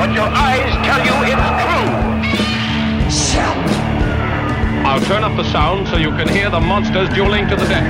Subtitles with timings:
[0.00, 1.12] But your eyes tell you
[3.06, 3.42] it's true.
[4.88, 7.84] I'll turn up the sound so you can hear the monsters dueling to the death.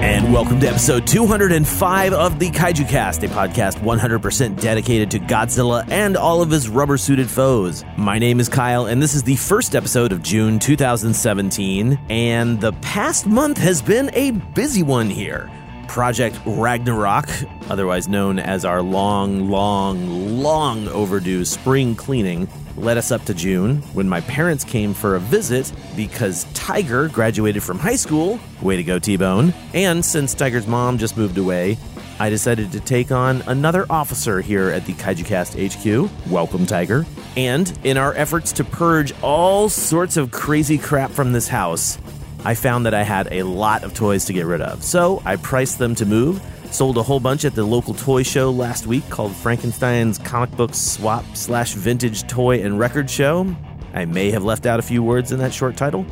[0.00, 5.86] And welcome to episode 205 of the Kaiju Cast, a podcast 100% dedicated to Godzilla
[5.90, 7.84] and all of his rubber suited foes.
[7.98, 12.00] My name is Kyle, and this is the first episode of June 2017.
[12.08, 15.50] And the past month has been a busy one here.
[15.88, 17.28] Project Ragnarok,
[17.68, 23.78] otherwise known as our long, long, long overdue spring cleaning, led us up to June
[23.94, 28.38] when my parents came for a visit because Tiger graduated from high school.
[28.62, 29.52] Way to go, T Bone.
[29.74, 31.76] And since Tiger's mom just moved away,
[32.20, 36.10] I decided to take on another officer here at the Kaiju Cast HQ.
[36.30, 37.06] Welcome, Tiger.
[37.36, 41.96] And in our efforts to purge all sorts of crazy crap from this house,
[42.44, 44.82] I found that I had a lot of toys to get rid of.
[44.82, 48.50] So I priced them to move, sold a whole bunch at the local toy show
[48.50, 53.54] last week called Frankenstein's Comic Book Swap slash Vintage Toy and Record Show.
[53.94, 56.06] I may have left out a few words in that short title.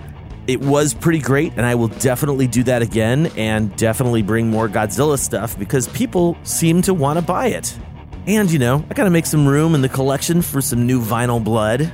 [0.46, 4.68] It was pretty great, and I will definitely do that again and definitely bring more
[4.68, 7.76] Godzilla stuff because people seem to want to buy it.
[8.26, 11.42] And, you know, I gotta make some room in the collection for some new vinyl
[11.42, 11.92] blood.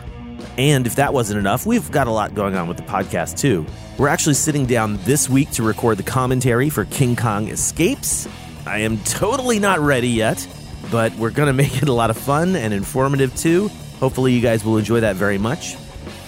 [0.59, 3.65] And if that wasn't enough, we've got a lot going on with the podcast too.
[3.99, 8.29] We're actually sitting down this week to record the commentary for King Kong Escapes.
[8.67, 10.47] I am totally not ready yet,
[10.91, 13.69] but we're going to make it a lot of fun and informative too.
[13.99, 15.77] Hopefully, you guys will enjoy that very much.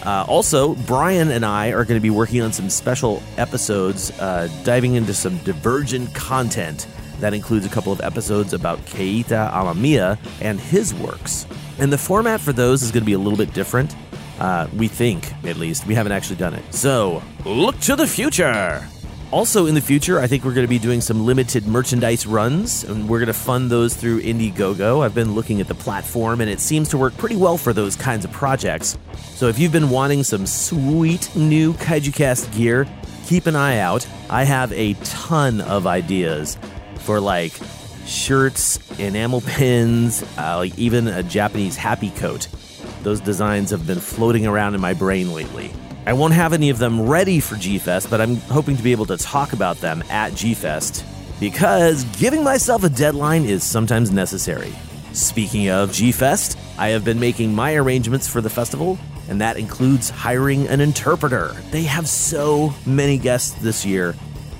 [0.04, 4.48] Uh, also, Brian and I are going to be working on some special episodes, uh,
[4.62, 6.86] diving into some divergent content.
[7.20, 11.46] That includes a couple of episodes about Keita Amamiya and his works.
[11.78, 13.96] And the format for those is going to be a little bit different.
[14.38, 15.86] Uh, we think, at least.
[15.86, 16.74] We haven't actually done it.
[16.74, 18.86] So, look to the future!
[19.30, 22.84] Also, in the future, I think we're going to be doing some limited merchandise runs,
[22.84, 25.04] and we're going to fund those through Indiegogo.
[25.04, 27.96] I've been looking at the platform, and it seems to work pretty well for those
[27.96, 28.96] kinds of projects.
[29.34, 32.86] So, if you've been wanting some sweet new Kaiju Cast gear,
[33.26, 34.06] keep an eye out.
[34.30, 36.58] I have a ton of ideas
[37.00, 37.52] for like
[38.06, 42.48] shirts, enamel pins, uh, like even a Japanese happy coat.
[43.04, 45.70] Those designs have been floating around in my brain lately.
[46.06, 48.92] I won't have any of them ready for G Fest, but I'm hoping to be
[48.92, 51.04] able to talk about them at G Fest
[51.38, 54.72] because giving myself a deadline is sometimes necessary.
[55.12, 58.98] Speaking of G Fest, I have been making my arrangements for the festival,
[59.28, 61.54] and that includes hiring an interpreter.
[61.72, 64.14] They have so many guests this year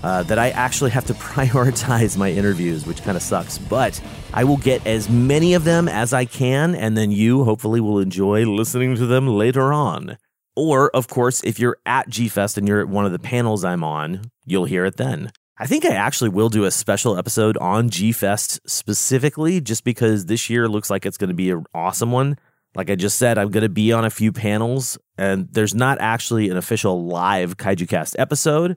[0.04, 3.56] uh, that I actually have to prioritize my interviews, which kind of sucks.
[3.56, 3.98] But
[4.34, 7.98] I will get as many of them as I can, and then you hopefully will
[7.98, 10.19] enjoy listening to them later on.
[10.54, 13.65] Or, of course, if you're at G Fest and you're at one of the panels
[13.65, 15.32] I'm on, you'll hear it then.
[15.56, 20.26] I think I actually will do a special episode on G Fest specifically, just because
[20.26, 22.36] this year looks like it's going to be an awesome one.
[22.76, 25.98] Like I just said, I'm going to be on a few panels, and there's not
[25.98, 28.76] actually an official live Kaiju Cast episode.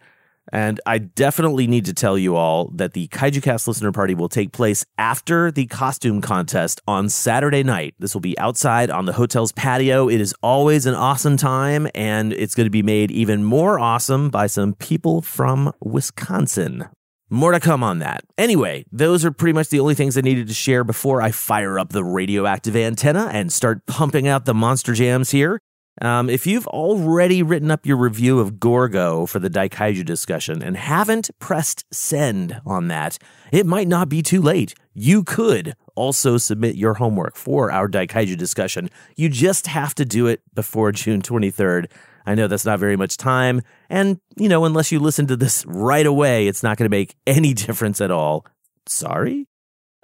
[0.51, 4.29] And I definitely need to tell you all that the Kaiju Cast listener party will
[4.29, 7.95] take place after the costume contest on Saturday night.
[7.99, 10.07] This will be outside on the hotel's patio.
[10.09, 14.29] It is always an awesome time, and it's going to be made even more awesome
[14.29, 16.87] by some people from Wisconsin.
[17.29, 18.23] More to come on that.
[18.37, 21.77] Anyway, those are pretty much the only things I needed to share before I fire
[21.77, 25.59] up the radioactive antenna and start pumping out the monster jams here.
[26.01, 30.77] Um, if you've already written up your review of Gorgo for the Daikaiju discussion and
[30.77, 33.17] haven't pressed send on that,
[33.51, 34.75] it might not be too late.
[34.93, 38.89] You could also submit your homework for our Daikaiju discussion.
[39.15, 41.89] You just have to do it before June 23rd.
[42.25, 45.65] I know that's not very much time, and, you know, unless you listen to this
[45.65, 48.45] right away, it's not going to make any difference at all.
[48.85, 49.47] Sorry?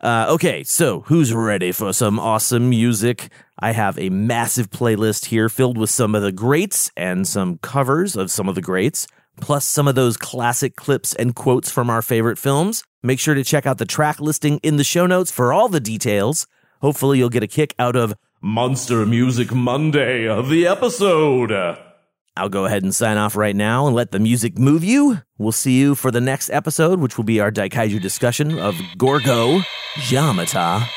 [0.03, 3.29] Uh, okay, so who's ready for some awesome music?
[3.57, 8.17] I have a massive playlist here filled with some of the greats and some covers
[8.17, 9.07] of some of the greats,
[9.39, 12.83] plus some of those classic clips and quotes from our favorite films.
[13.01, 15.79] Make sure to check out the track listing in the show notes for all the
[15.79, 16.47] details.
[16.81, 21.77] Hopefully, you'll get a kick out of Monster Music Monday, of the episode.
[22.35, 25.21] I'll go ahead and sign off right now and let the music move you.
[25.37, 29.59] We'll see you for the next episode, which will be our Daikaiju discussion of Gorgo
[29.95, 30.87] Yamata.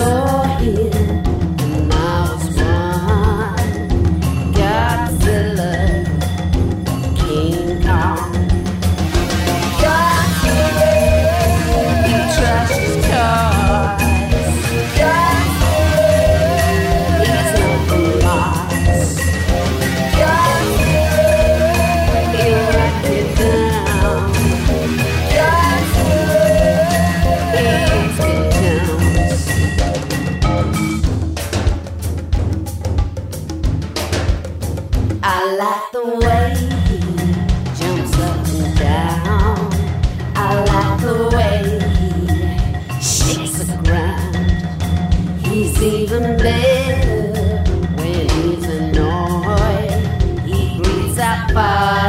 [0.00, 0.39] soul.
[46.40, 50.46] blend when he's annoyed.
[50.46, 51.99] He beats up fire.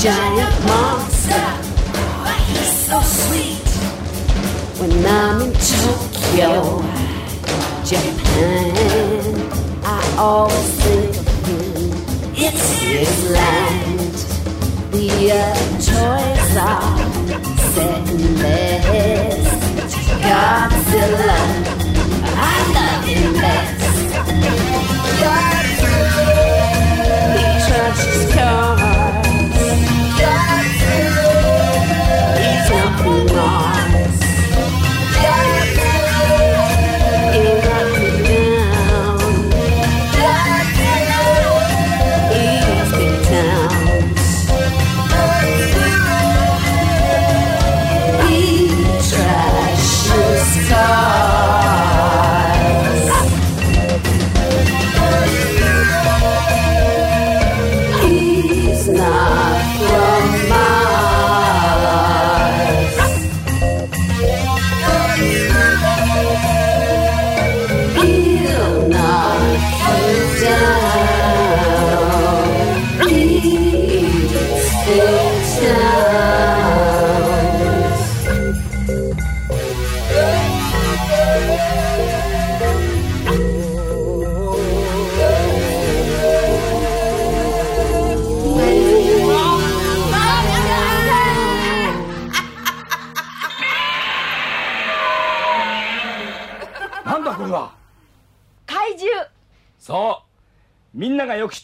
[0.00, 1.46] Giant monster.
[2.46, 3.68] He's so sweet.
[4.80, 6.80] When I'm in Tokyo,
[7.84, 8.72] Japan,
[9.84, 11.92] I always think of him.
[12.34, 14.16] It's his land.
[14.90, 16.96] The other toys are
[17.74, 19.48] set in theirs.
[20.24, 21.79] Godzilla,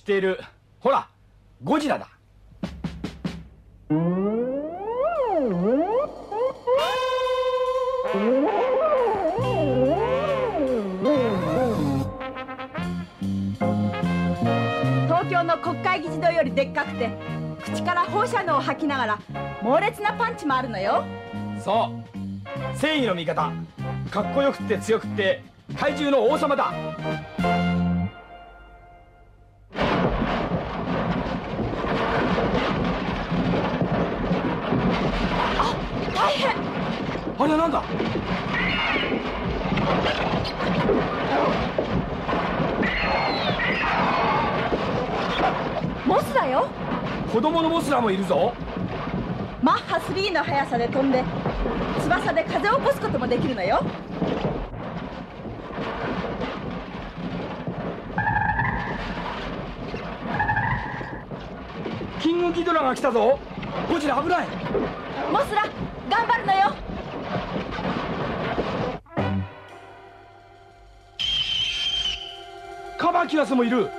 [0.06, 0.40] ながよく知っている。
[0.78, 1.08] ほら
[1.62, 2.08] ゴジラだ。
[15.06, 17.10] 東京の国会議事堂よりでっかくて
[17.64, 19.18] 口から放射能を吐きながら
[19.62, 21.04] 猛烈なパンチもあるのよ。
[21.58, 21.90] そ
[22.74, 22.78] う。
[22.78, 23.50] 正義の味方。
[24.10, 25.42] かっこよくって強くって
[25.76, 26.72] 怪獣の王様だ
[37.66, 37.82] なんだ？
[46.06, 46.68] モスだよ。
[47.32, 48.54] 子供のモスラもいるぞ。
[49.62, 51.24] マッハ3の速さで飛んで
[52.02, 53.80] 翼で風を起こすこともできるのよ。
[62.20, 63.40] キングギドラが来たぞ。
[63.88, 64.46] ゴジラ危ない。
[65.32, 65.64] モスラ
[66.08, 66.72] 頑張るのよ
[73.26, 73.84] キラスもいる。
[73.84, 73.90] わ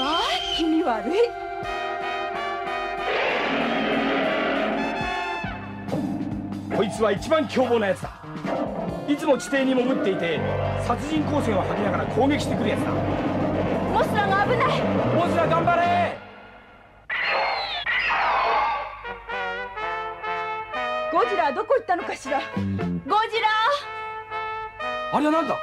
[0.00, 0.20] あ
[0.56, 1.12] 気味悪い。
[6.76, 8.10] こいつは一番凶暴なやつだ。
[9.08, 10.40] いつも地底に潜っていて
[10.86, 12.90] 殺人光線を吐きながら攻撃してくるやつだ。
[12.90, 14.80] モスラが危ない。
[15.14, 16.18] モスラ頑張れ！
[21.12, 22.40] ゴジラはどこ行ったのかしら。
[22.40, 23.40] ゴジ
[25.12, 25.54] あれはなんだ？
[25.54, 25.60] ラ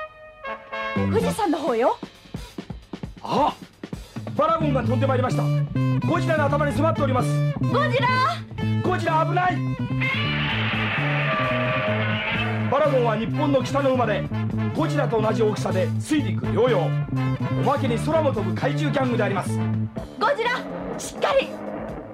[0.95, 1.97] 富士山の方よ
[3.23, 3.55] あ
[4.35, 5.43] バラゴンが飛んでまいりました。
[6.07, 7.29] ゴジラの頭に迫っております。
[7.59, 8.07] ゴジラ？
[8.83, 9.57] ゴジラ危ない。
[12.69, 14.23] バラゴンは日本の北の馬で
[14.75, 16.89] ゴジラと同じ大きさで水陸両用お
[17.63, 19.57] まけに空も飛ぶ怪獣ギャングであります。
[20.19, 20.99] ゴジラ？
[20.99, 21.47] しっかり！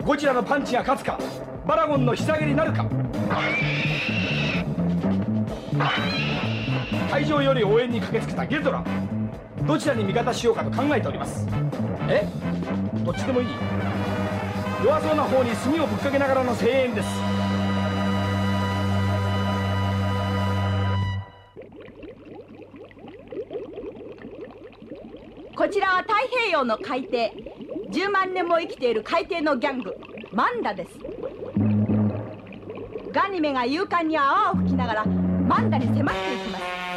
[0.06, 1.18] ゴジラのパンチが勝つか
[1.66, 2.86] バラゴンの膝蹴りなるか。
[7.10, 8.84] 会場より応援に駆けつけたゲドラ
[9.66, 11.48] どちらに味方しようかと考えております。
[12.10, 12.28] え？
[13.06, 13.48] どっちでもいい。
[14.84, 17.08] 弱そうな方に炭をぶっかけながらの声援です。
[25.56, 27.32] こちらは太平洋の海底。
[27.92, 29.96] 10万年も生きている海底のギャング。
[30.32, 30.92] マンダです。
[33.12, 36.89] ガニメが勇敢に泡を吹きながらマンダに迫っていきます。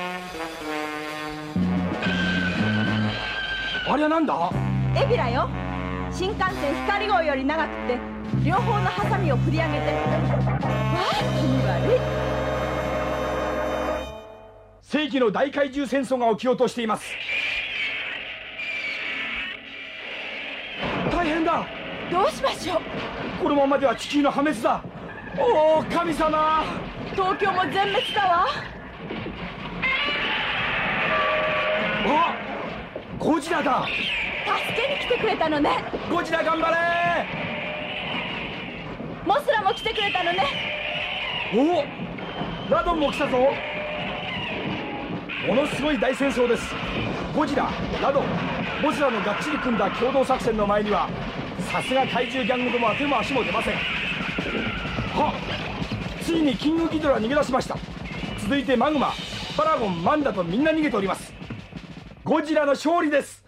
[3.93, 4.51] あれはなんだ？
[4.97, 5.51] エビラよ。
[6.11, 7.99] 新幹線光号より長くて
[8.43, 9.77] 両方のハサミを振り上げて。
[9.77, 9.83] わ
[10.97, 12.01] あ気味悪い。
[14.81, 17.05] 世紀の大怪獣戦争が起きようとしています。
[21.11, 21.67] 大変だ。
[22.11, 22.79] どうしましょう。
[23.43, 24.83] このままでは地球の破滅だ。
[25.39, 26.65] おお神様。
[27.11, 28.47] 東京も全滅だわ。
[32.07, 32.35] あ
[33.23, 33.87] ゴジラだ。
[33.87, 35.85] 助けに来てくれたのね。
[36.11, 36.77] ゴジラ頑張れ。
[39.25, 40.43] モスラも来てくれたのね。
[41.55, 41.85] お
[42.69, 43.39] ラドンも来たぞ。
[45.47, 46.75] ものすごい大戦争です。
[47.33, 47.71] ゴジラ
[48.03, 48.25] ラドン
[48.83, 51.09] モスラのがっちり組んだ共同作戦の前には
[51.71, 53.75] さすが怪獣ギャングどもは手も足も出ません。
[55.15, 55.33] は
[56.21, 57.77] っついにキングギドラ逃げ出しました。
[58.41, 59.13] 続いてマグマ
[59.57, 61.32] バラゴンマンダとみんな逃げております
[62.25, 63.45] ゴジラの勝利です。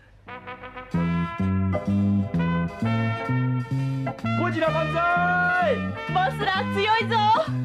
[4.41, 5.77] ゴジラ万歳。
[6.13, 7.17] モスラ強いぞ。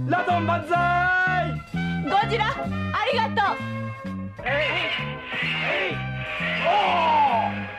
[0.08, 1.50] ラドン万歳。
[2.04, 3.58] ゴジラありがとう。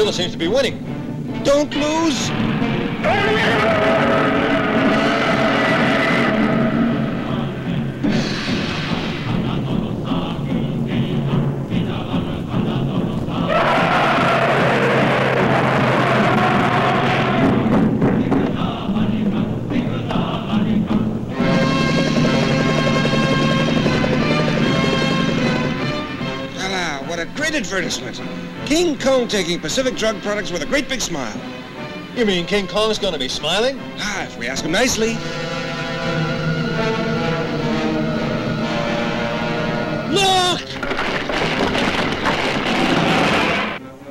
[0.00, 0.78] Godzilla seems to be winning.
[1.44, 2.30] Don't lose.
[26.56, 28.49] Voila, what a great advertisement.
[28.70, 31.36] King Kong taking Pacific Drug Products with a great big smile.
[32.14, 33.80] You mean King Kong's gonna be smiling?
[33.98, 35.14] Ah, if we ask him nicely.
[40.14, 40.60] Look!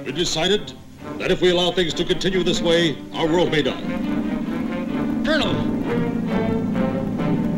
[0.06, 0.74] We decided
[1.19, 3.82] that if we allow things to continue this way, our world may die.
[5.24, 5.56] Colonel,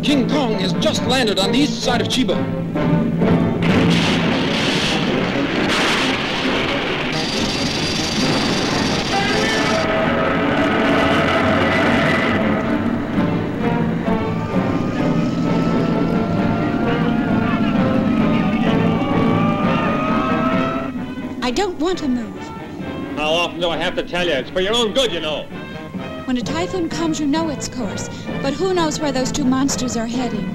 [0.04, 3.01] King Kong has just landed on the east side of Chiba.
[21.91, 23.17] Want to move.
[23.17, 24.32] How often do I have to tell you?
[24.32, 25.43] It's for your own good, you know.
[26.23, 28.08] When a typhoon comes, you know its course.
[28.41, 30.47] But who knows where those two monsters are heading?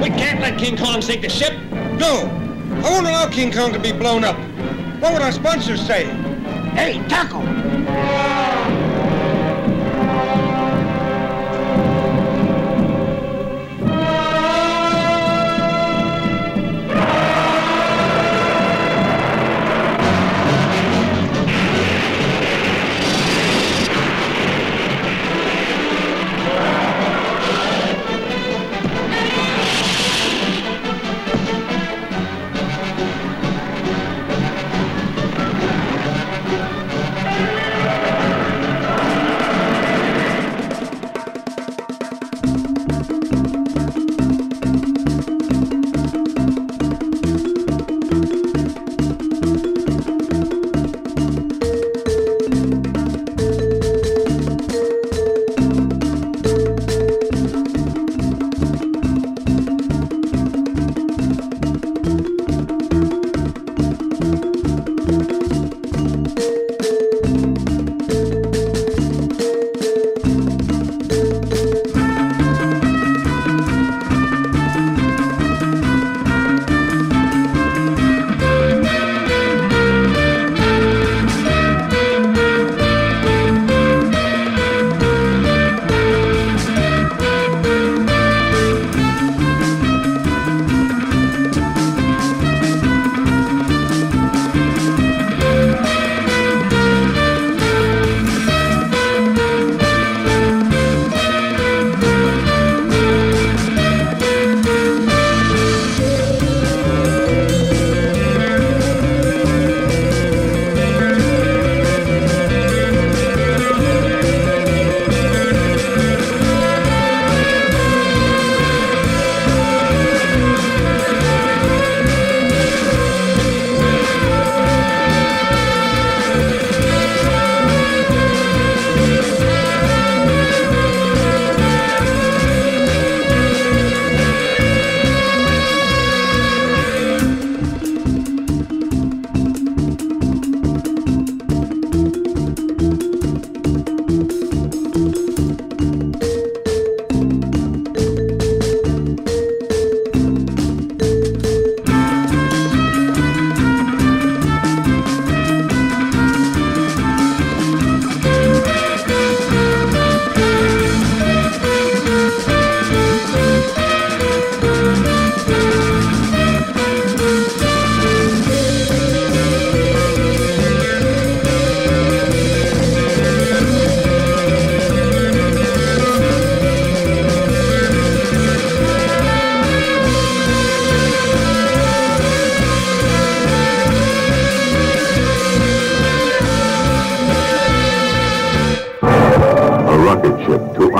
[0.00, 1.52] We can't let King Kong sink the ship.
[1.98, 2.30] No,
[2.82, 4.38] I won't allow King Kong to be blown up.
[4.98, 6.06] What would our sponsors say?
[6.74, 7.42] Hey, Taco!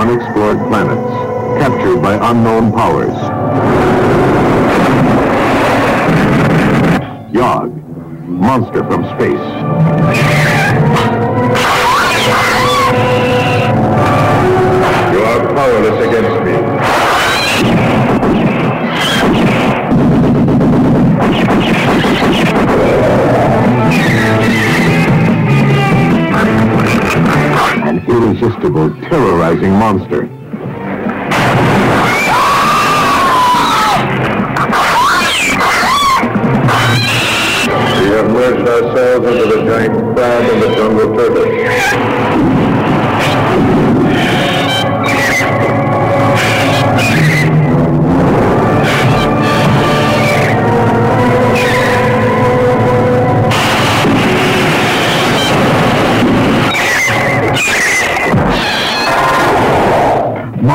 [0.07, 1.11] Unexplored planets,
[1.59, 3.13] captured by unknown powers.
[7.33, 7.75] Yog,
[8.25, 9.47] monster from space.
[15.11, 16.36] You are powerless against
[29.57, 30.23] approaching monster.
[37.97, 41.47] We have merged ourselves into the giant crab and the jungle turtle.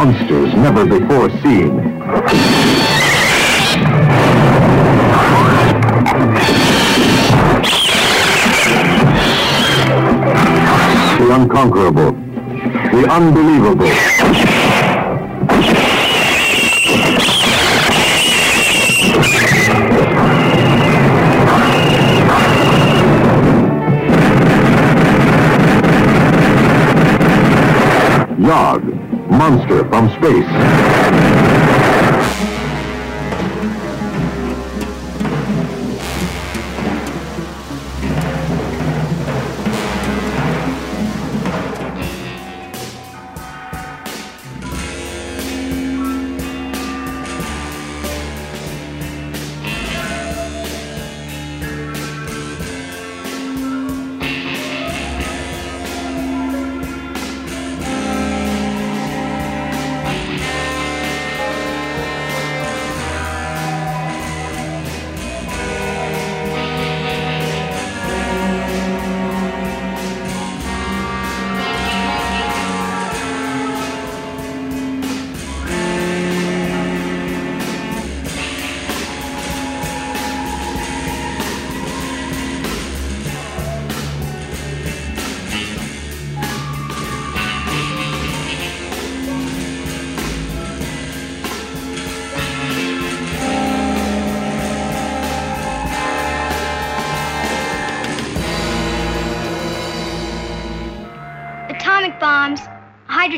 [0.04, 1.76] Monsters never before seen.
[11.18, 12.10] The unconquerable.
[12.90, 13.86] The unbelievable.
[28.44, 28.91] Yog,
[29.42, 31.51] monster from space.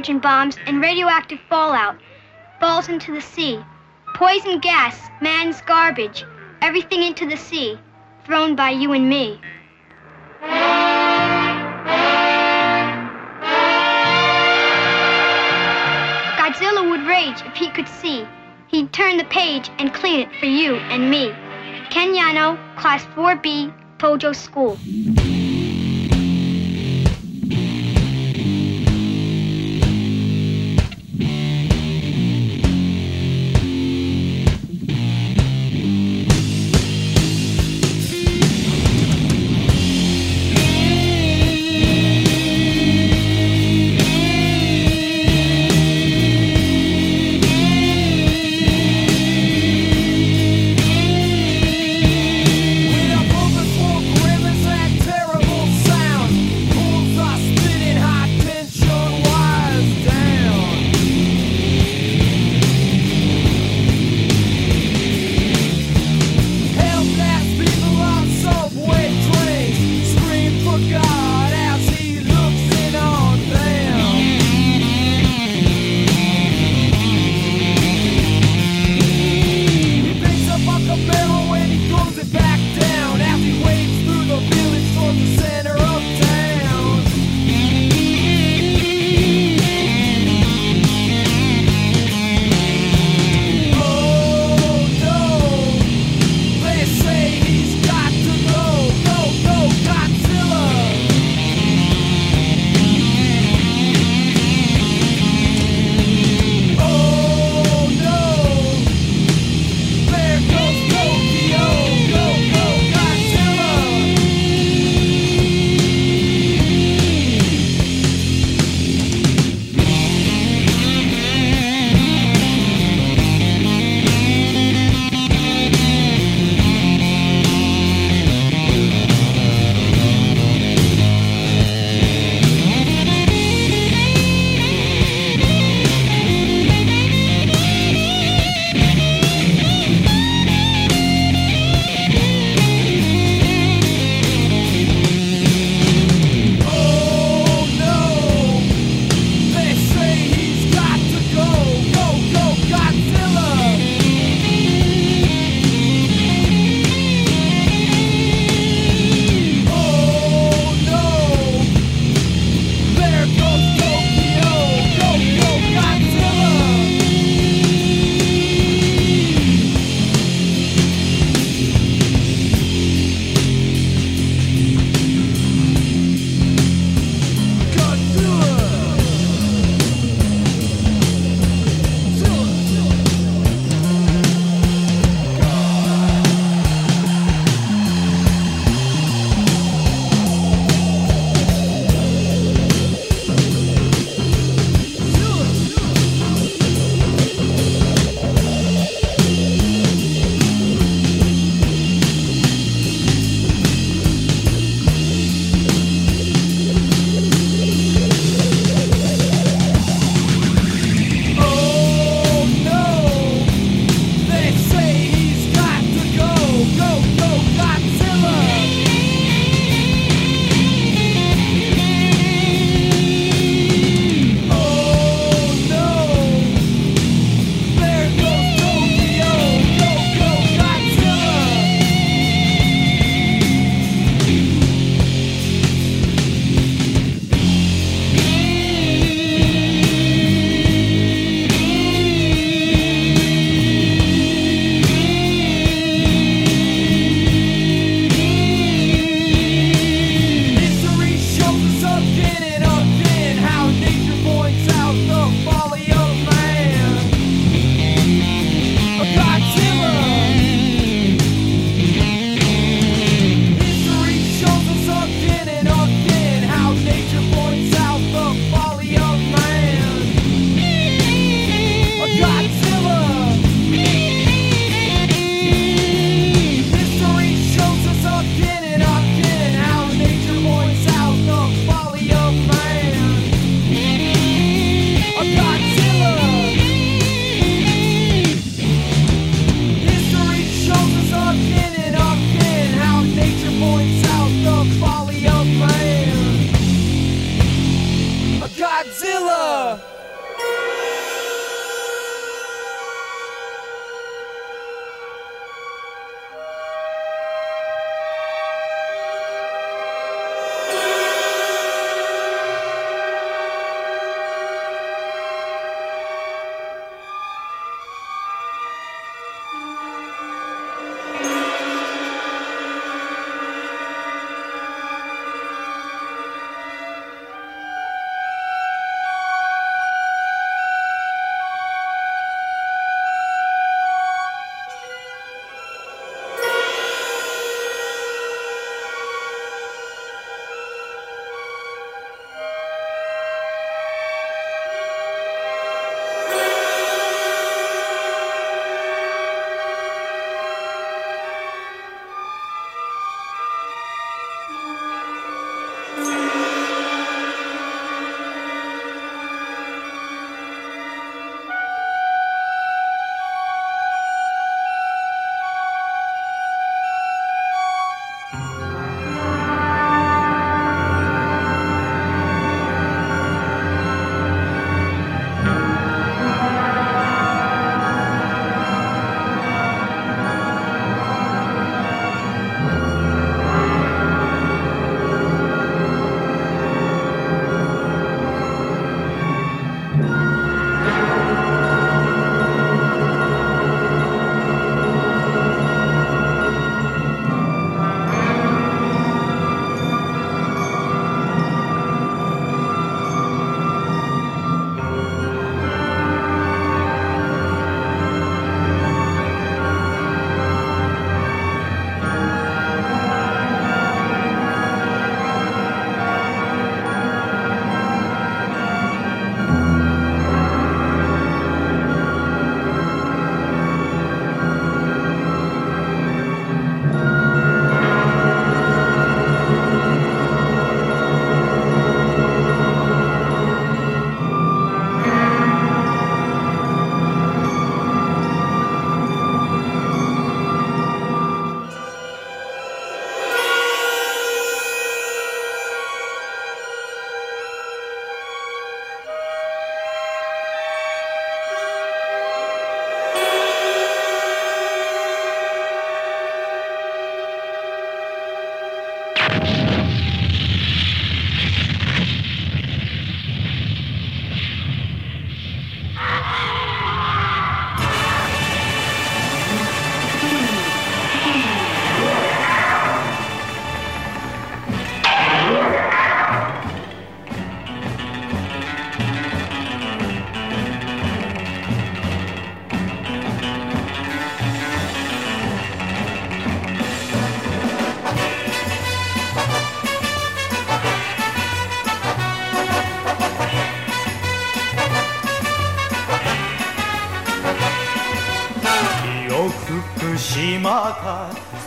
[0.05, 1.97] Hydrogen bombs, and radioactive fallout
[2.61, 3.59] falls into the sea.
[4.15, 6.27] Poison gas, man's garbage,
[6.61, 7.79] everything into the sea,
[8.27, 9.41] thrown by you and me.
[16.37, 18.27] Godzilla would rage if he could see.
[18.67, 21.33] He'd turn the page and clean it for you and me.
[21.89, 24.77] Ken Yano, Class 4B, Tojo School.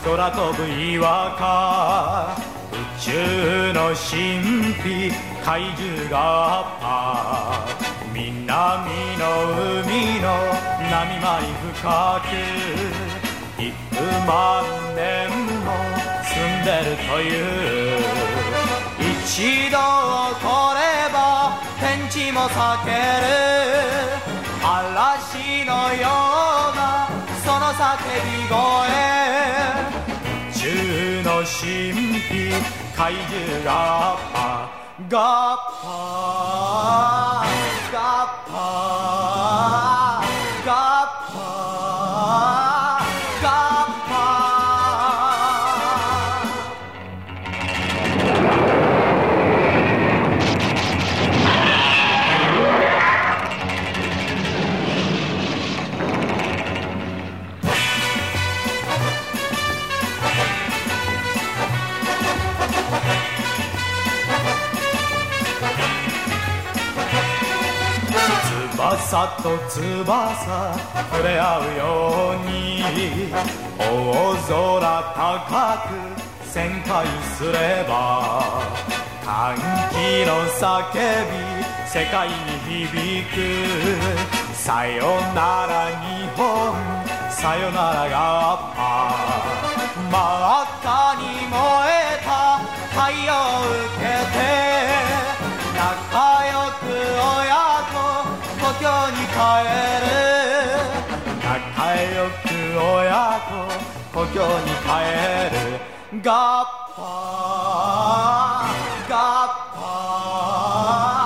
[0.04, 2.38] 空飛ぶ岩か
[2.72, 5.12] 宇宙の神秘
[5.44, 9.24] 怪獣がパー南の
[9.84, 10.26] 海の
[10.90, 11.44] 波まり
[11.76, 12.32] 深く
[13.62, 13.66] 幾
[14.26, 14.64] 万
[14.96, 15.30] 年
[15.66, 15.68] も
[16.24, 18.00] 住んでるという
[19.24, 20.42] 一度来
[20.74, 20.80] れ
[21.14, 21.18] ば
[21.80, 22.96] 天地も避ける
[24.64, 26.08] 嵐のよ
[26.44, 26.47] うなその
[27.78, 28.10] 叫び
[28.50, 28.58] 声
[30.50, 32.50] 宇宙の神秘
[32.96, 33.70] 怪獣ガ
[34.16, 34.36] ッパ
[35.08, 35.86] ガッパ
[37.94, 38.56] ガッパ
[40.66, 42.77] ガッパ
[69.10, 69.80] 翼と翼
[71.12, 72.84] 触れ合うように
[73.80, 74.84] 大空
[75.16, 75.24] 高
[75.88, 75.96] く
[76.46, 77.96] 旋回すれば
[79.24, 79.96] 歓喜
[80.26, 81.40] の叫び
[81.88, 82.36] 世界に
[82.68, 83.36] 響く
[84.54, 86.76] さよなら日本
[87.32, 88.16] さよならが
[88.76, 91.56] パー真っ赤に燃
[91.88, 92.60] えた
[92.92, 94.04] 太陽を受け
[94.34, 94.38] て
[95.78, 96.77] 仲良く
[98.77, 99.41] に帰
[100.03, 100.13] る
[101.43, 101.49] 仲
[101.97, 103.53] 良く親子
[104.13, 104.89] 故郷に帰
[105.51, 105.57] る
[106.23, 109.81] ガッパーガッパ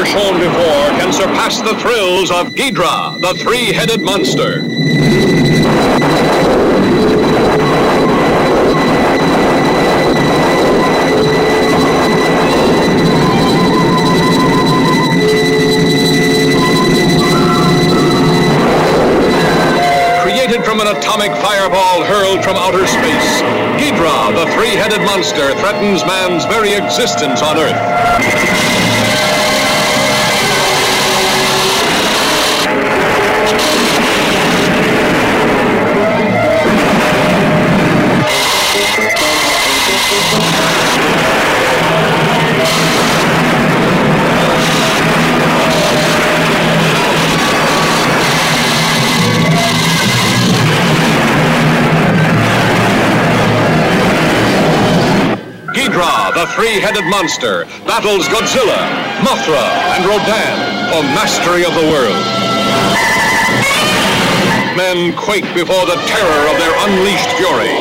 [0.09, 4.61] Shown before can surpass the thrills of Ghidra, the three-headed monster.
[20.23, 23.41] Created from an atomic fireball hurled from outer space,
[23.77, 28.98] Ghidra, the three-headed monster, threatens man's very existence on Earth.
[56.39, 58.79] The three-headed monster, battles Godzilla,
[59.27, 59.59] Mothra,
[59.91, 60.55] and Rodan
[60.87, 62.15] for mastery of the world.
[64.77, 67.75] Men quake before the terror of their unleashed fury.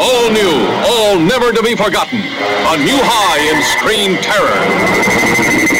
[0.00, 2.20] All new, all never to be forgotten.
[2.20, 5.71] A new high in screen terror.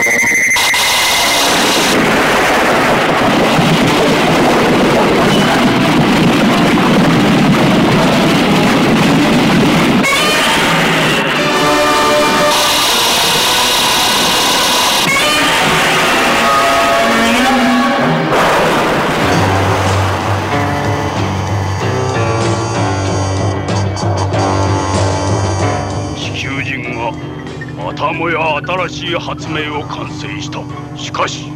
[28.23, 30.63] もや新しい発明を完成した。
[30.97, 31.47] しかし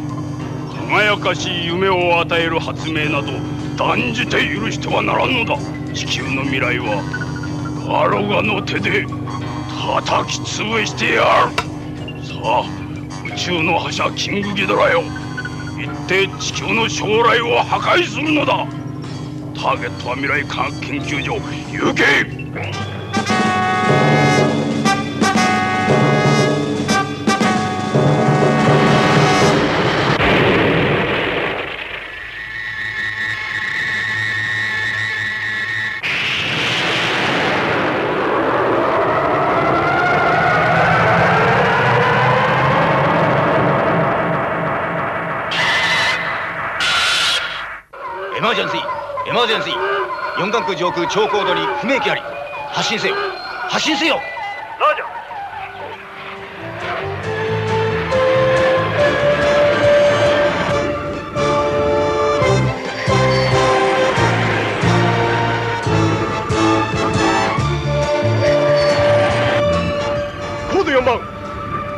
[0.89, 3.31] 輝かしい夢を与える発明など
[3.77, 5.57] 断じて許してはならんのだ。
[5.93, 7.01] 地球の未来は
[7.87, 9.05] ガロガの手で
[9.95, 11.55] 叩き潰してやる。
[12.25, 12.65] さあ
[13.25, 15.03] 宇宙の覇者キングギドラよ。
[15.77, 18.67] 行って地球の将来を破壊するのだ。
[19.55, 21.35] ターゲットは未来科学研究所
[21.71, 22.86] 行け
[50.77, 52.21] 上空超高度に不明機あり。
[52.71, 53.15] 発進せよ。
[53.67, 54.21] 発進せよ。
[54.79, 55.05] ラジャ
[70.71, 71.17] 高度4番。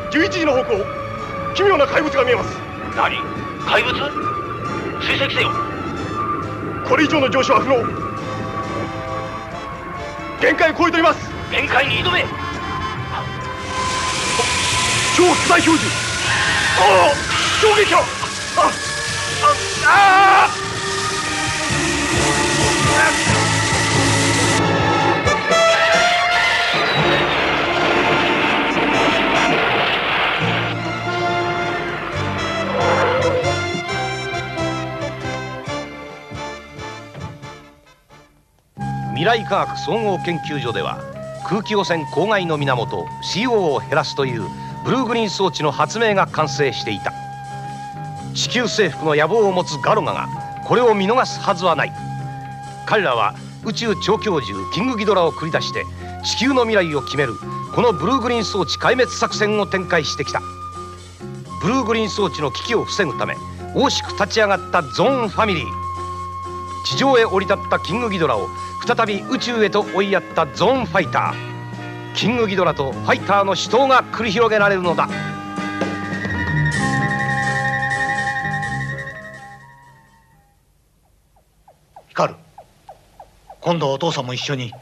[0.09, 0.86] 11時の方向。
[1.53, 2.57] 奇妙な怪物が見えます。
[2.95, 3.17] 何？
[3.67, 3.93] 怪物？
[5.01, 5.51] 追跡せよ。
[6.88, 7.75] これ以上の上昇は不能。
[7.75, 8.09] 限
[10.70, 11.20] 界を超えております。
[11.51, 12.26] 限界に挑め。
[15.15, 15.86] 超巨大表示
[16.78, 17.15] ああ
[17.59, 17.99] 衝撃波。
[18.55, 18.72] あ
[19.86, 20.55] あ
[23.26, 23.28] あ
[39.20, 40.97] 未来科学総合研究所では
[41.45, 44.43] 空気汚染公害の源 CO を減らすという
[44.86, 47.11] ブルーグリーン装置の発明が完成していた。
[48.34, 50.30] 地球征服の野望を持つガロガが
[50.65, 51.91] これを見逃すはずはない。
[52.86, 55.84] 彼らは宇宙超強獣キングギドラを繰り出して
[56.24, 57.34] 地球の未来を決める
[57.76, 60.41] このブルーグリーン装置壊滅作戦を展開してきた。
[61.61, 63.36] ブルーグリーン装置の危機を防ぐため
[63.76, 65.78] 大しく立ち上がったゾーンファミリー。
[66.86, 68.49] 地上へ降り立ったキングギドラを
[68.86, 72.15] 再び宇宙へと追いやったゾーンファイター。
[72.15, 75.07] キングギドラとファイターの死闘が繰り広げられるのだ。
[82.07, 82.39] 光る
[83.61, 84.73] 今度はお父さんも一緒に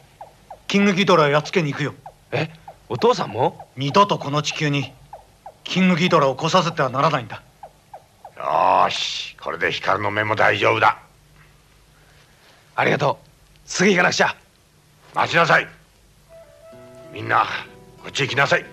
[0.68, 1.94] キングギドラをやっつけに行くよ。
[2.32, 2.50] え？
[2.90, 3.68] お父さんも？
[3.76, 4.94] 二度とこの地球に
[5.64, 7.44] キングギドラを来させてはならないんだ。
[8.38, 11.00] よーしこれで光の目も大丈夫だ
[12.80, 13.28] ありがとう。
[13.66, 14.36] すぐ行かなくちゃ。
[15.16, 15.68] 待ちなさい。
[17.12, 17.48] みんな
[18.04, 18.66] こっち行きなさい。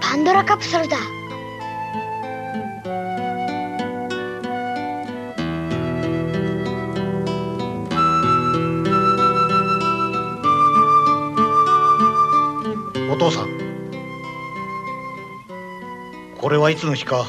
[0.00, 1.17] パンドラカプソルだ。
[16.48, 17.26] これはいつの日か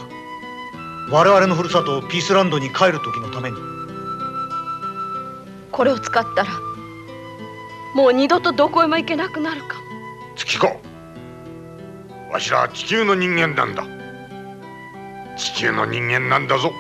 [1.12, 3.58] 我々のふるさとピースランドに帰る時のために。
[5.74, 6.50] これを使ったら
[7.96, 9.82] もう二度とどこへも行けなくなるかも。
[10.38, 10.68] 月子
[12.32, 13.84] わしらは地球の人間なんだ。
[15.36, 16.72] 地球の人間なんだぞ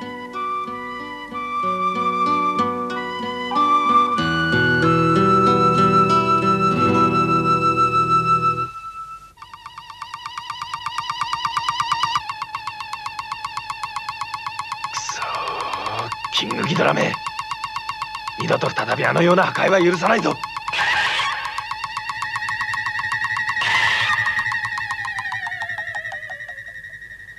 [19.09, 20.35] あのような破壊は許さないぞ。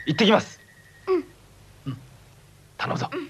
[0.05, 0.59] 行ってきます。
[1.87, 1.97] うん、
[2.77, 3.19] 頼むぞ、ス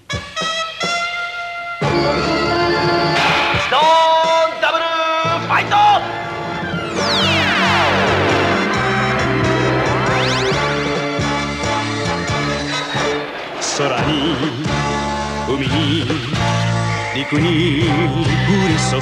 [17.31, 18.95] 陸に降り注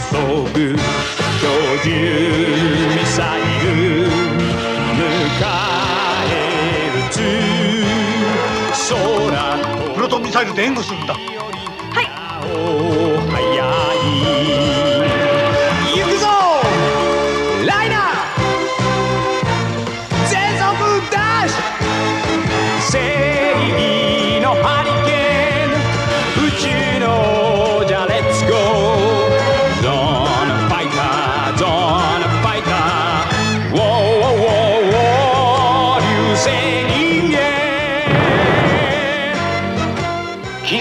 [0.54, 1.50] ぐ標
[1.84, 1.90] 準
[2.96, 4.06] ミサイル
[4.94, 5.02] 迎
[6.30, 7.18] え撃つ
[8.94, 8.94] 空
[9.96, 11.16] プロトンミサイルで援護するんだ。
[11.16, 11.20] は
[12.04, 13.19] い。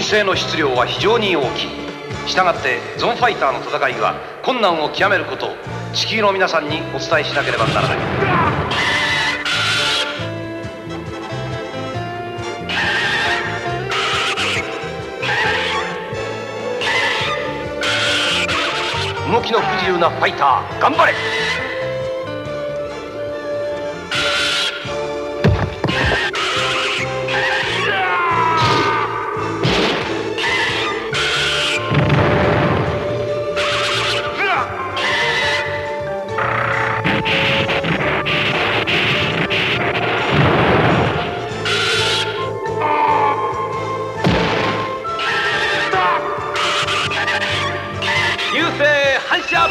[0.09, 1.69] 金星の質量は非常に大きい。
[2.27, 5.49] したがってゾンファイターの戦いは困難を極めることを
[5.93, 7.97] 地球の皆さんにお伝えしなければならない。
[19.31, 21.68] 動きの不自由なファイター頑張れ！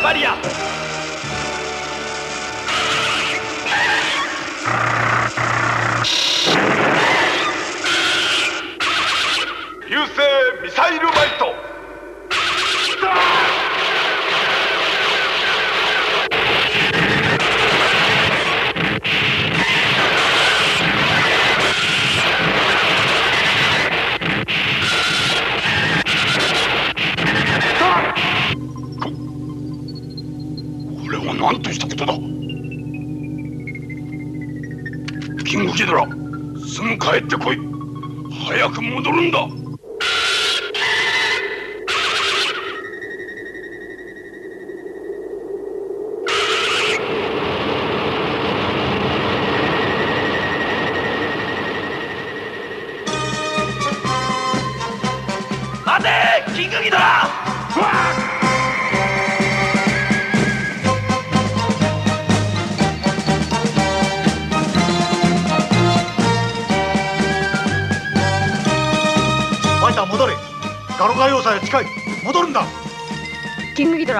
[0.09, 0.35] バリア。
[9.91, 10.23] 優勢
[10.65, 11.08] ミサイル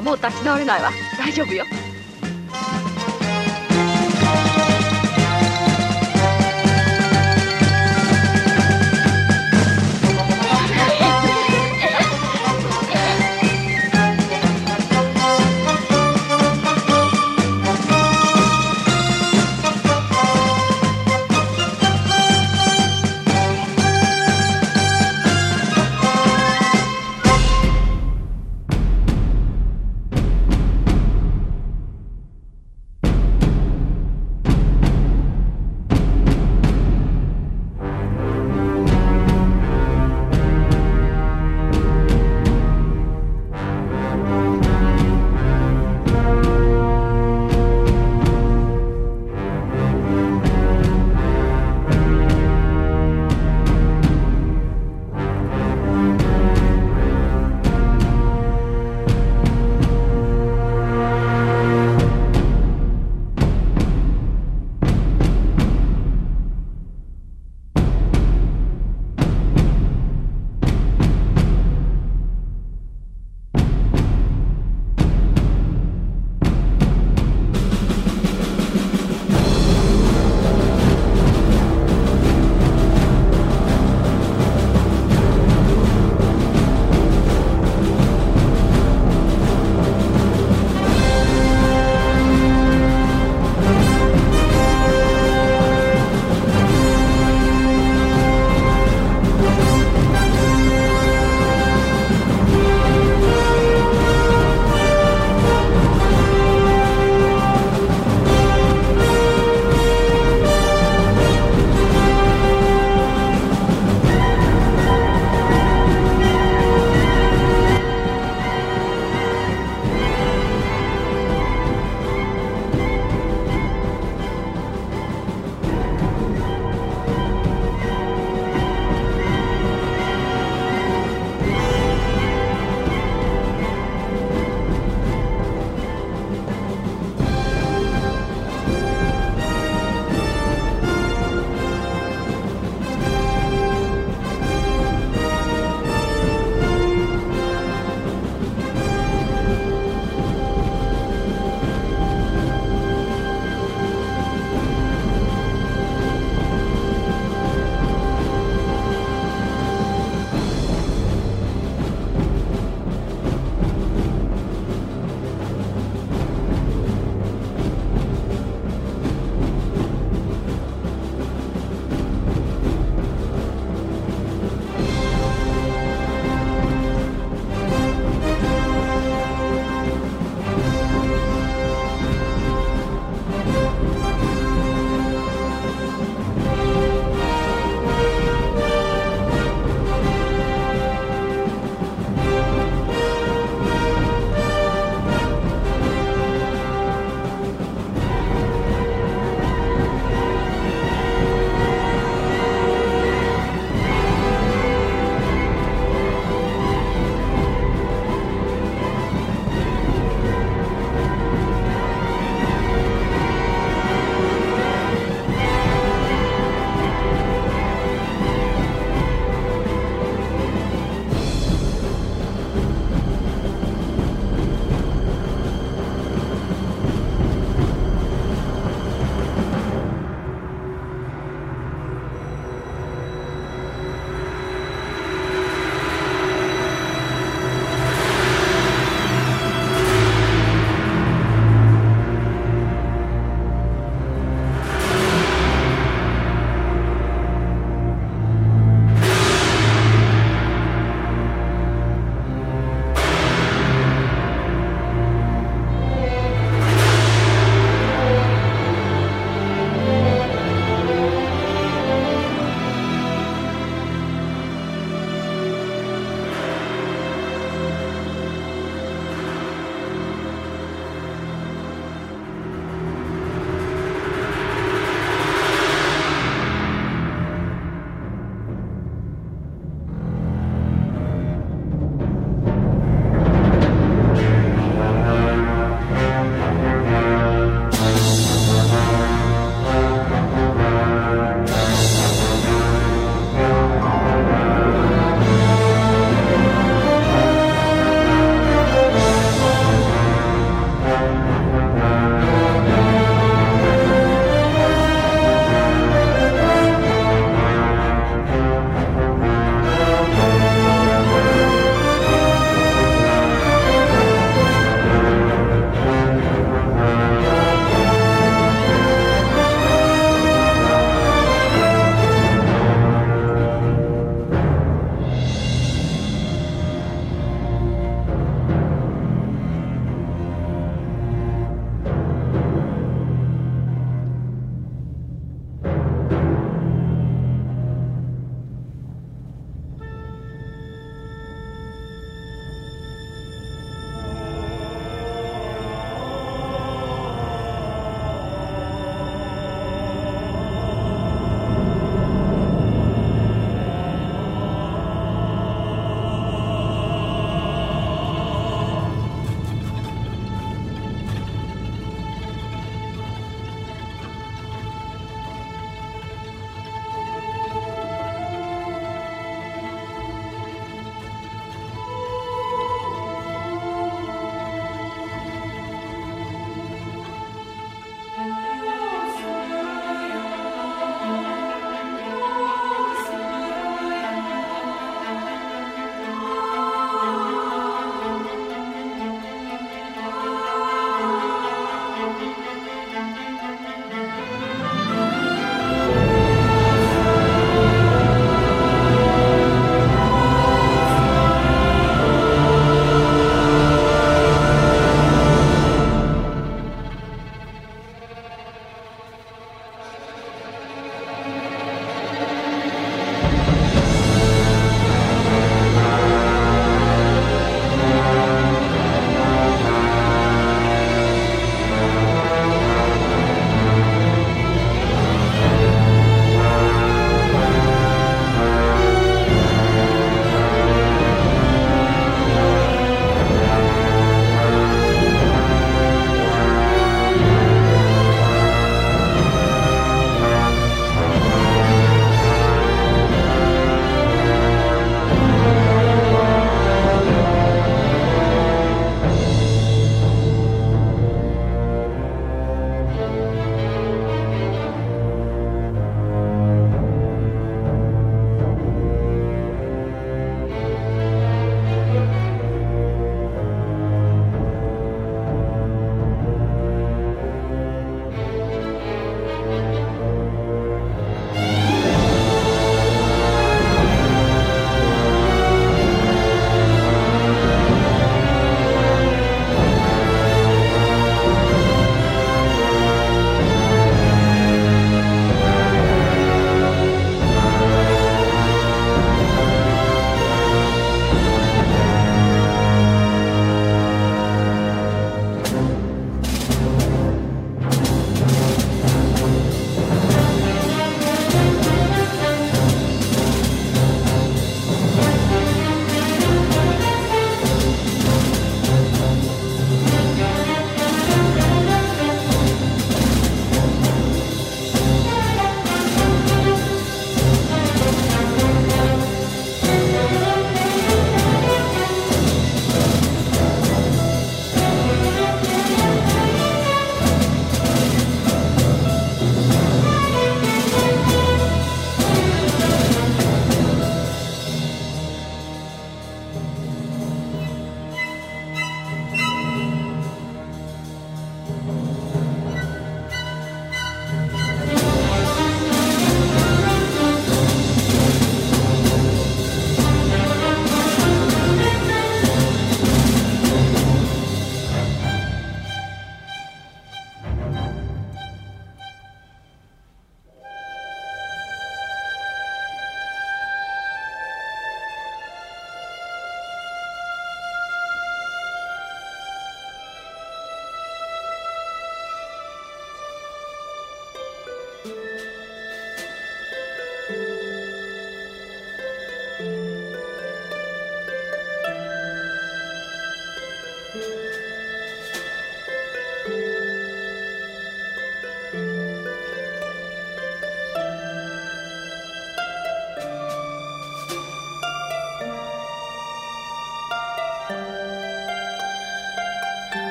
[0.00, 0.90] はもう立ち直れないわ。
[1.18, 1.64] 大丈夫よ。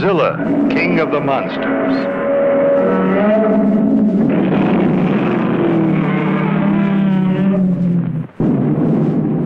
[0.00, 2.06] Godzilla, King of the Monsters.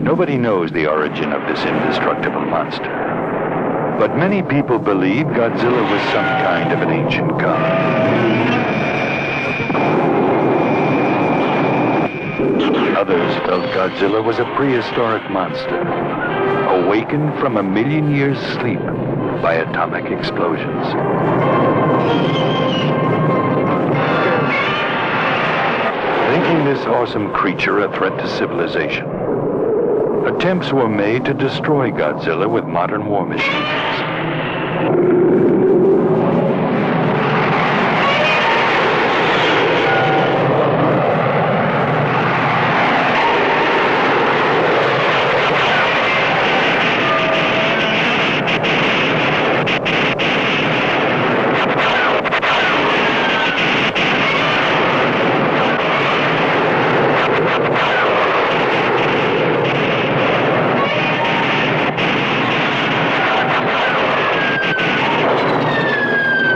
[0.05, 2.87] Nobody knows the origin of this indestructible monster.
[3.99, 8.15] But many people believe Godzilla was some kind of an ancient god.
[12.95, 15.81] Others felt Godzilla was a prehistoric monster,
[16.69, 18.79] awakened from a million years' sleep
[19.41, 20.85] by atomic explosions.
[26.31, 29.05] Thinking this awesome creature a threat to civilization,
[30.27, 34.01] attempts were made to destroy Godzilla with modern war machines.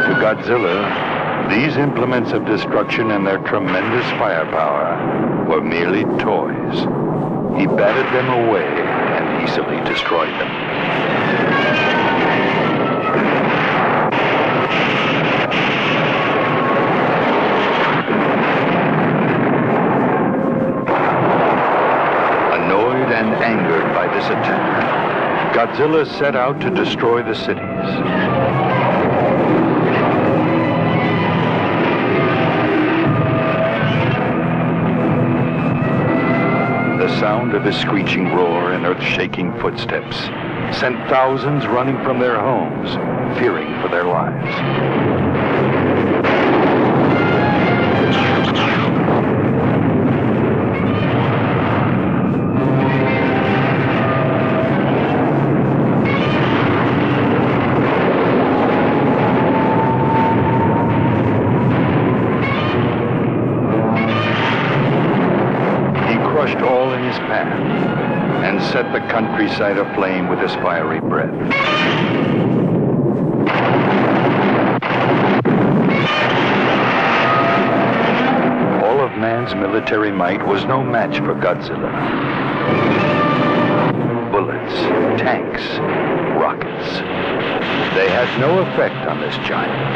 [0.10, 1.76] To Godzilla, these
[2.30, 6.86] implements of destruction and their tremendous firepower were merely toys.
[7.58, 10.50] He batted them away and easily destroyed them.
[22.54, 28.59] Annoyed and angered by this attack, Godzilla set out to destroy the cities.
[37.10, 40.16] The sound of his screeching roar and earth-shaking footsteps
[40.80, 42.94] sent thousands running from their homes,
[43.40, 45.39] fearing for their lives.
[69.10, 71.34] Countryside aflame with his fiery breath.
[78.84, 81.92] All of man's military might was no match for Godzilla.
[84.32, 84.76] Bullets,
[85.20, 85.64] tanks,
[86.40, 87.00] rockets.
[87.96, 89.90] They had no effect on this giant.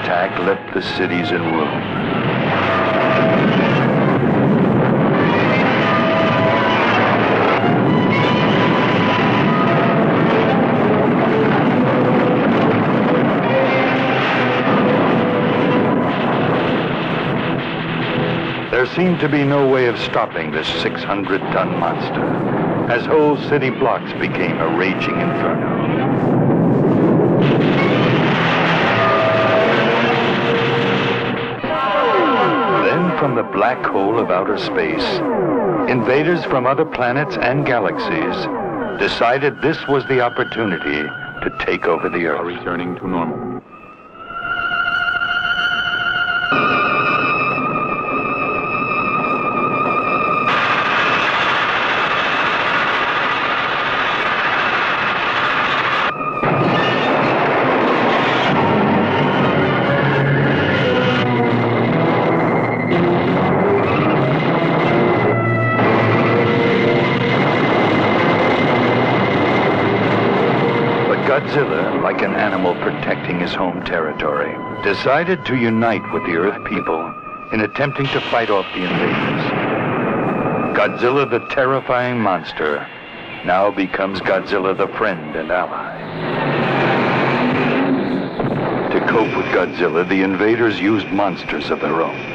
[0.00, 1.92] Attack left the cities in ruin.
[18.70, 24.12] There seemed to be no way of stopping this 600-ton monster, as whole city blocks
[24.14, 25.72] became a raging inferno.
[33.22, 35.04] From the black hole of outer space,
[35.88, 38.48] invaders from other planets and galaxies
[38.98, 41.02] decided this was the opportunity
[41.40, 42.40] to take over the Earth.
[42.40, 43.41] Are returning to normal.
[75.02, 77.12] Decided to unite with the Earth people
[77.50, 79.42] in attempting to fight off the invaders.
[80.78, 82.86] Godzilla, the terrifying monster,
[83.44, 85.98] now becomes Godzilla, the friend and ally.
[88.92, 92.31] To cope with Godzilla, the invaders used monsters of their own.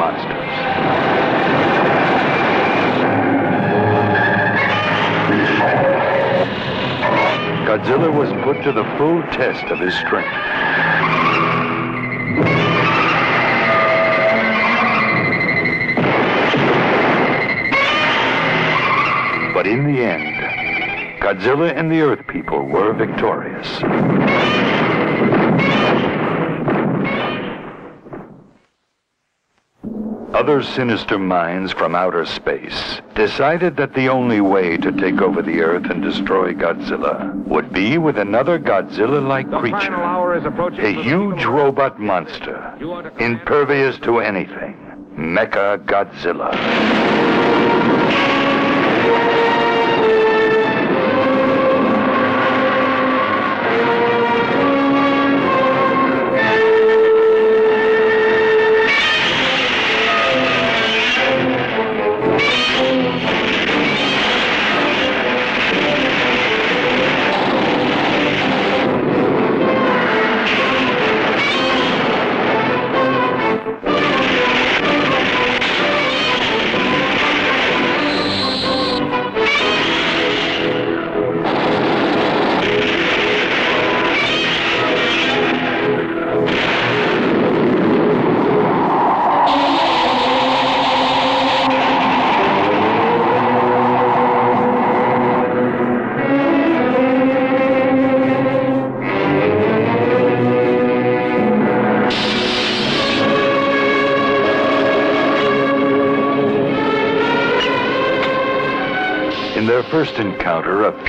[0.00, 0.50] Monsters.
[7.68, 10.32] Godzilla was put to the full test of his strength.
[19.52, 24.79] But in the end, Godzilla and the Earth people were victorious.
[30.50, 35.60] Other sinister minds from outer space decided that the only way to take over the
[35.60, 39.94] Earth and destroy Godzilla would be with another Godzilla-like creature.
[40.84, 42.74] A huge robot monster,
[43.20, 44.74] impervious to anything.
[45.16, 46.50] Mecha Godzilla.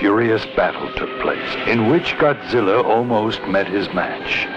[0.02, 4.48] Furious battle took place, in which Godzilla almost met his match.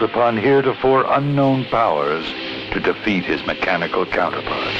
[0.00, 2.24] Called upon heretofore unknown powers
[2.72, 4.74] to defeat his mechanical counterpart.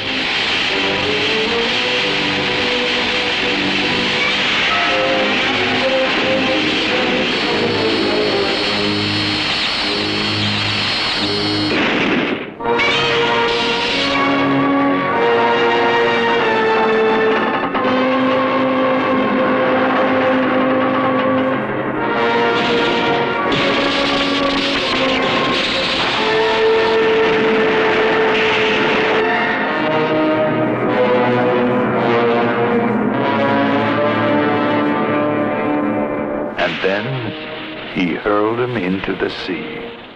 [38.91, 40.10] Into the sea.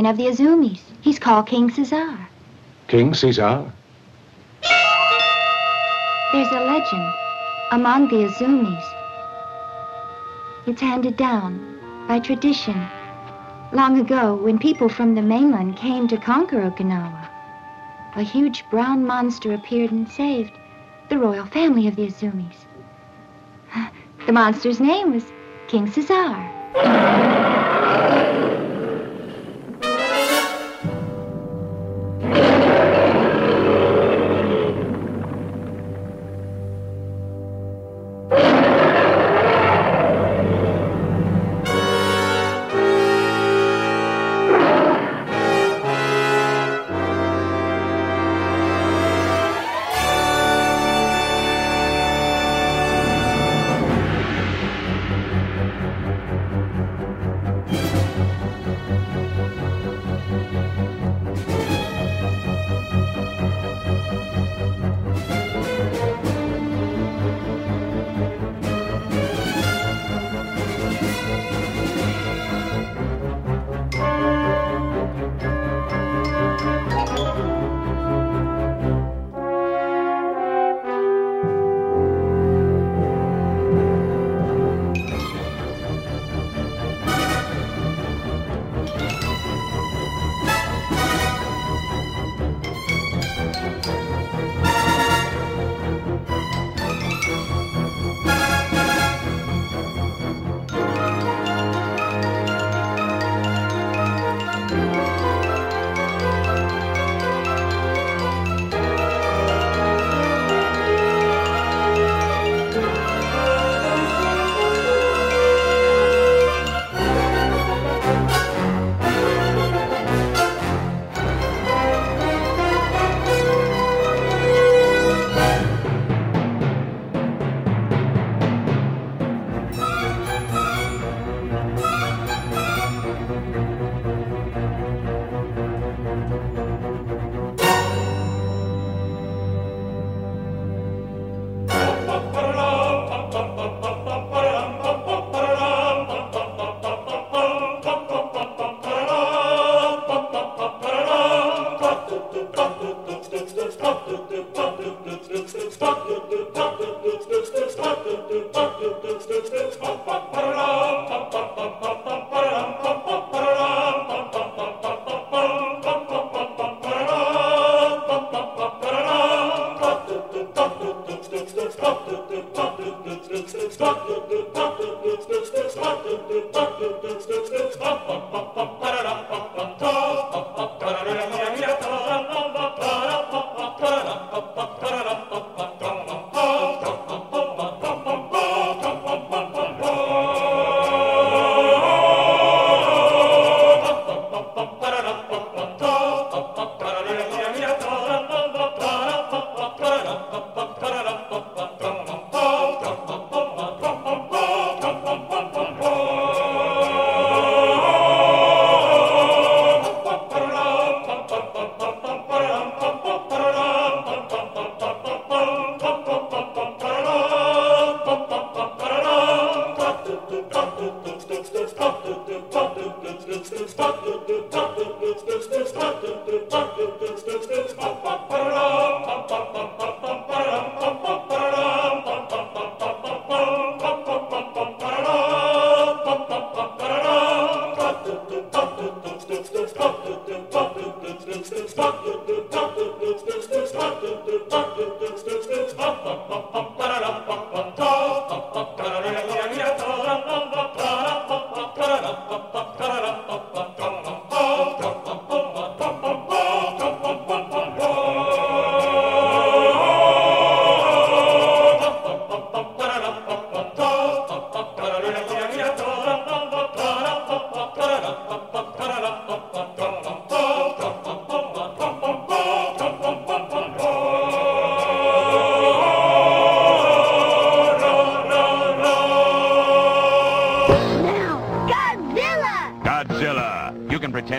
[0.00, 0.80] Guardian of the Azumis.
[1.02, 2.18] He's called King Caesar.
[2.88, 3.70] King Caesar?
[6.32, 7.12] There's a legend
[7.72, 8.84] among the Azumis.
[10.66, 11.58] It's handed down
[12.08, 12.86] by tradition.
[13.72, 17.28] Long ago, when people from the mainland came to conquer Okinawa,
[18.16, 20.52] a huge brown monster appeared and saved
[21.08, 22.66] the royal family of the Azumis.
[24.26, 25.24] The monster's name was
[25.66, 27.49] King Caesar.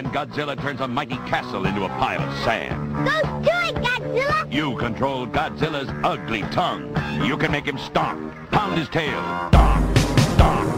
[0.01, 2.95] then Godzilla turns a mighty castle into a pile of sand.
[3.05, 4.51] Go do it, Godzilla!
[4.51, 6.95] You control Godzilla's ugly tongue.
[7.23, 9.19] You can make him stomp, pound his tail,
[9.49, 10.77] stomp, stomp.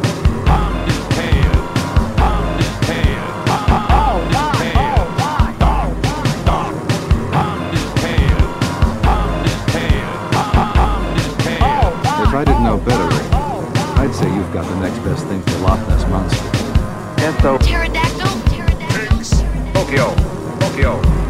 [12.25, 13.07] If I didn't know better,
[14.01, 16.49] I'd say you've got the next best thing to Loch Ness Monster.
[17.23, 17.82] And so...
[19.93, 20.13] Tokyo，Tokyo。
[20.59, 21.22] Tokyo, Tokyo.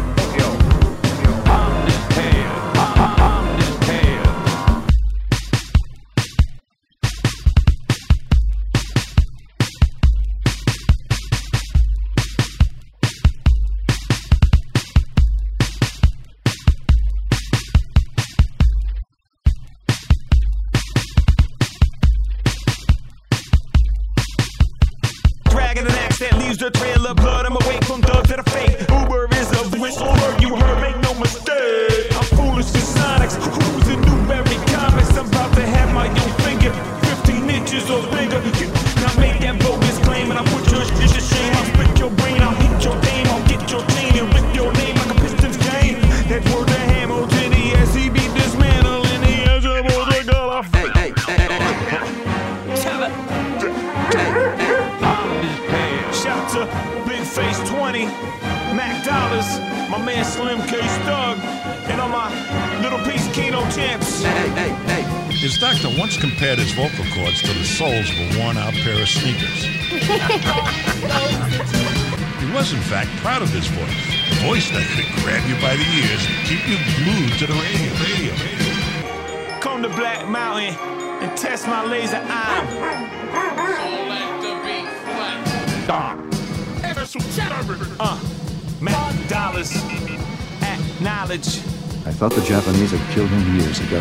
[92.54, 94.00] Japanese had killed him years ago.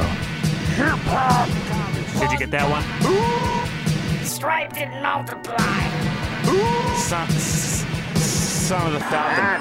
[2.19, 2.83] Did you get that one?
[3.01, 5.57] Ooh, stripe didn't multiply.
[6.45, 7.27] Ooh, some,
[8.21, 9.52] some of the thousand.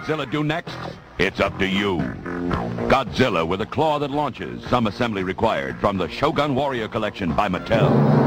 [0.00, 0.74] Godzilla do next?
[1.18, 1.98] It's up to you.
[2.88, 7.50] Godzilla with a claw that launches, some assembly required, from the Shogun Warrior Collection by
[7.50, 8.19] Mattel.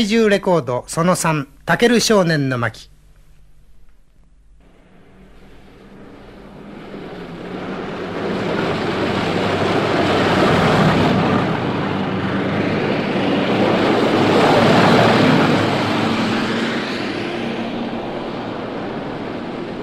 [0.00, 2.88] 怪獣レコードその3タケル少年の巻。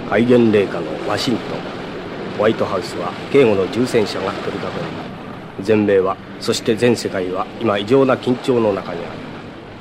[0.10, 1.60] 戒厳令下のワシントン。
[2.38, 4.70] ホワイトハウスは警護の重戦車が取り囲んだ
[5.62, 9.27] 全米はそして全世界は今異常な緊張の中にある。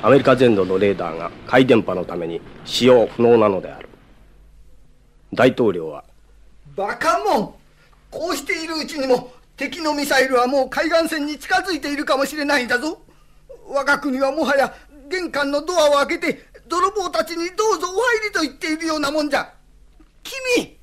[0.07, 3.89] アメリカ全土のレーダーが回電波のために使用不能なのである。
[5.33, 6.05] 大統領は
[6.77, 7.53] バカモン。
[8.09, 13.01] こうしているうちにも敵のミサイルはもう海岸線に近づいているかもしれないんだぞ。
[13.67, 14.73] 我が国はもはや
[15.09, 19.53] 玄関のドアを開けて泥棒たちにどうぞお入りと言っているようなもんじゃ。
[20.23, 20.77] 君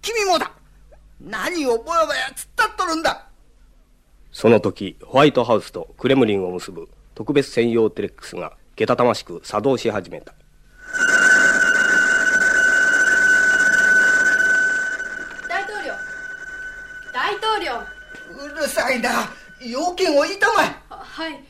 [0.00, 0.52] 君もだ。
[1.20, 3.26] 何をぼやぼや突っ立っとるんだ。
[4.30, 10.34] その時ホワイトハウスとクレムリンを結ぶ特別専用テレックスがけたたましく作動し始めた。
[15.48, 15.92] 大統領。
[17.12, 17.72] 大統領。
[18.44, 19.10] うるさいな。
[19.60, 20.74] 要件を言いたまえ。
[20.88, 21.44] はい。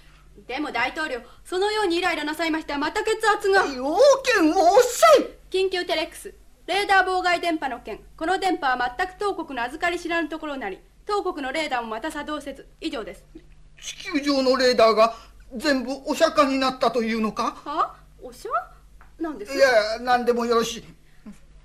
[0.46, 3.64] でも大統領そのようにイライラなさいましてはまた血圧が。
[3.66, 5.28] 要件をおっしゃい。
[5.50, 6.34] 緊急テレックス。
[6.66, 8.00] レーダー妨害電波の件。
[8.16, 12.68] この電波は全く当国の預かり知らぬところなり当国のレーダーもまた作動せず。
[12.80, 13.24] 以上です。
[13.80, 15.14] 地球上のレーダーが
[15.54, 17.56] 全部お釈迦になったというのか？
[17.64, 17.94] は？
[18.22, 19.54] おしゃなんです？
[19.54, 19.66] いや
[20.00, 20.84] 何でもよろしい。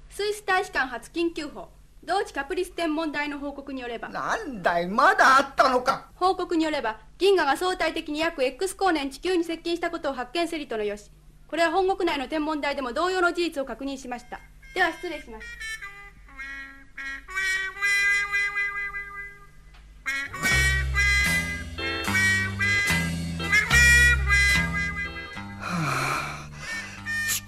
[0.09, 1.69] スイス大使館発緊急報。
[2.03, 4.09] 同地カプリス天文台の報告によれば。
[4.09, 4.87] なんだい？
[4.87, 6.07] まだあったのか？
[6.15, 11.11] 報告によれば銀河が相対的に約 X 光年地球に接近したことを発見せりとのよし。
[11.47, 14.39] これは本国内の天文台でも同様の事実を確認しました。
[14.75, 15.45] では失礼します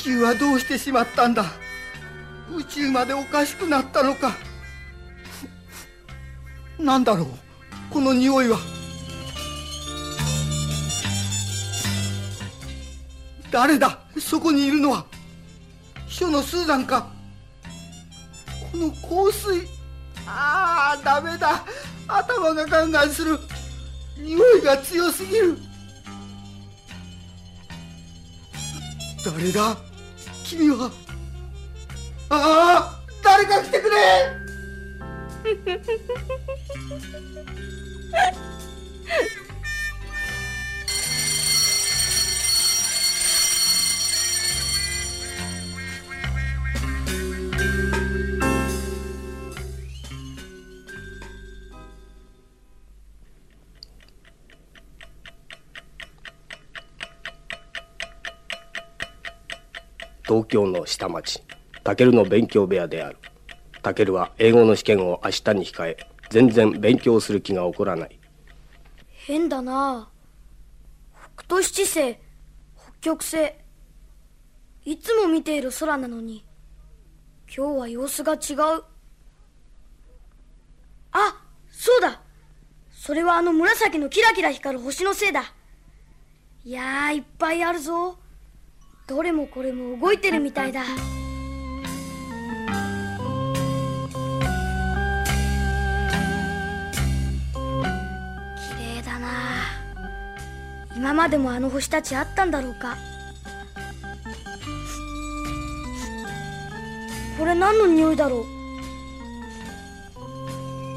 [0.10, 1.46] 球はどうしてしまったんだ？
[2.52, 4.36] 宇宙までおかしくなったのか？
[6.80, 7.28] なんだろう？
[7.92, 8.58] この匂いは。
[13.52, 14.00] 誰だ？
[14.20, 15.06] そこにいるのは。
[16.08, 17.12] 秘書のスーザンか？
[18.72, 19.68] この香水。
[20.26, 21.64] ああダメだ。
[22.08, 23.38] 頭がガンガンする。
[24.18, 25.58] 匂いが強すぎる。
[29.24, 29.78] 誰だ？
[30.50, 30.92] 君は。
[32.32, 33.96] ああ誰か来てくれ。
[60.30, 61.42] 東京の下町。
[61.84, 63.18] タケルの勉強部屋である。
[63.82, 65.98] タケルは英語の試験を明日に控え
[66.30, 68.20] 全然勉強する気が起こらない。
[69.26, 70.08] 変だな。
[71.36, 72.14] 北斗七星
[72.76, 73.54] 北極星。
[74.86, 76.46] いつも見ている空なのに
[77.48, 78.84] 今日は様子が違う。
[81.12, 82.22] あそうだ。
[82.92, 85.56] それはあの紫のキラキラ光る星のせいだ。
[86.64, 88.20] いやーいっぱいあるぞ。
[89.10, 90.84] どれもこれも動いてるみたいだ。
[90.84, 90.90] 綺
[98.78, 99.28] 麗だな。
[100.96, 102.98] 今までもあの星たちあったんだろうか。
[107.40, 108.46] これ何の匂いだろ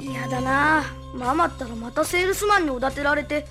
[0.01, 0.05] う。
[0.05, 0.85] 嫌だな。
[1.15, 3.47] ママったらまたセールスマンにおだてられて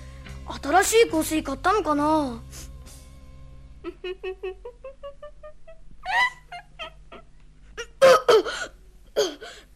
[0.62, 2.40] 新しい香水買ったのかな。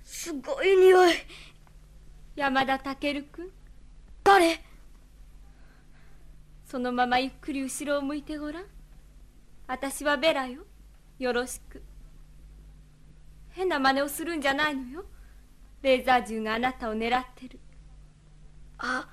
[0.05, 1.15] すごい匂い。
[2.35, 3.51] 山田健君
[4.23, 4.61] 誰？
[6.65, 8.65] そのままゆっくり後ろを向いてごらん。
[9.67, 10.63] 私はベラよ。
[11.19, 11.83] よろしく。
[13.51, 15.05] 変な真似をするんじゃないのよ。
[15.83, 17.61] レーザー銃があなたを狙ってる。
[18.79, 19.09] あ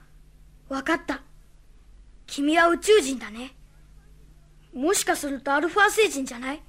[0.68, 1.22] わかった。
[2.26, 3.56] 君は宇宙人だね
[4.74, 6.62] もしかするとアルファ星人じゃない？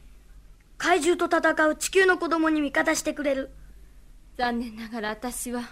[0.76, 3.50] 怪獣と戦う地球の子供に味方してくれる。
[4.36, 5.62] 残念ながら私は。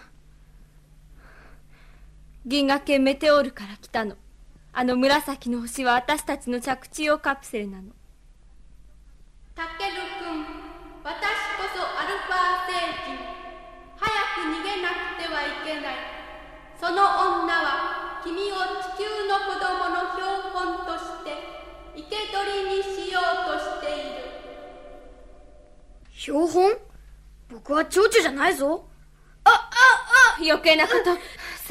[2.47, 4.17] 銀河系メテオールから来たの。
[4.73, 7.91] あの紫の星は私たちの着地用カプセルなの。
[9.55, 10.47] タケル君
[11.05, 12.73] 私こそアルファ星
[13.13, 13.21] 人。
[13.99, 15.95] 早く逃げなくてはいけない。
[16.81, 18.55] その女は君を
[18.97, 21.12] 地球の子供の標本として
[21.95, 24.21] 生け捕りにしようとしている。
[26.13, 26.79] 標本？
[27.51, 28.89] 僕は蝶々じゃないぞ。
[29.45, 29.71] ああ
[30.39, 31.23] あ余計なこと、うん、さ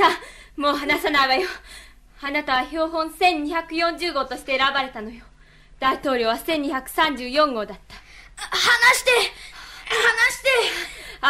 [0.05, 1.47] あもう話さないわよ。
[2.21, 5.23] あなたは標本1240号として選ばれたのよ。
[5.79, 7.95] 大統領は1234号だった。
[8.35, 9.11] 話して
[9.89, 10.49] 話して。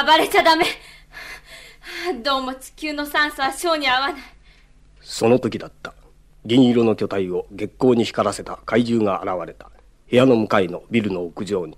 [0.06, 0.66] 暴れちゃダメ。
[2.24, 4.22] どうも地球の酸素は小に合わない。
[5.02, 5.94] その時だった。
[6.44, 9.70] 銀色の巨体を月光に光らせた怪獣が現れた。
[10.10, 11.78] 部屋の向かいのビルの屋上に。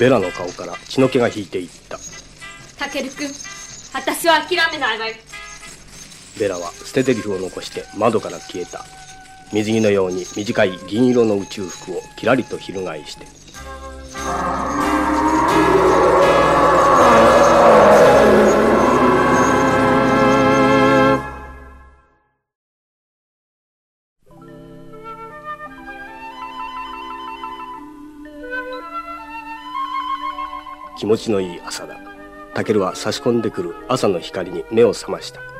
[0.00, 1.96] ベラの顔から血の気が引いていった。
[2.76, 3.28] タケル君
[3.94, 5.14] 私は諦めないわよ。
[6.40, 8.84] ベラは捨て台詞を残して窓から消えた
[9.52, 13.26] 水着のように短い銀色の宇宙服をきらりと翻して。
[30.96, 31.98] 気持ちのいい朝だ。
[32.54, 35.59] タケルは差し込んでくる朝の光に目を覚ました。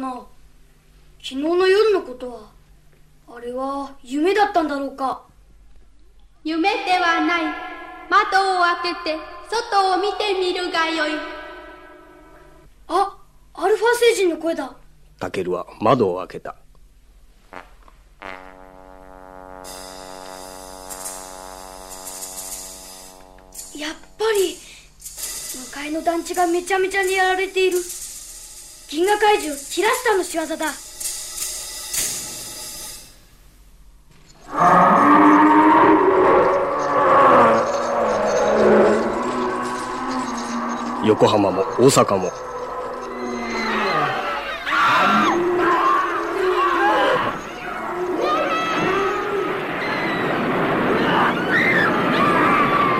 [0.00, 0.26] かな。
[1.22, 2.40] 昨日の夜のことは
[3.28, 5.22] あれは夢だったんだろうか。
[6.42, 7.42] 夢ではない。
[8.08, 9.18] 窓を開けて
[9.48, 11.12] 外を見てみるがよい。
[12.88, 13.16] あ
[13.54, 14.74] アルファ星人の声だ。
[15.18, 16.56] タケルは窓を開けた。
[23.76, 27.78] やっぱり向かいの団地がめちゃめちゃにやられている
[28.90, 30.66] 銀河怪獣キラスターの仕業だ。
[41.06, 42.32] 横浜も大阪も。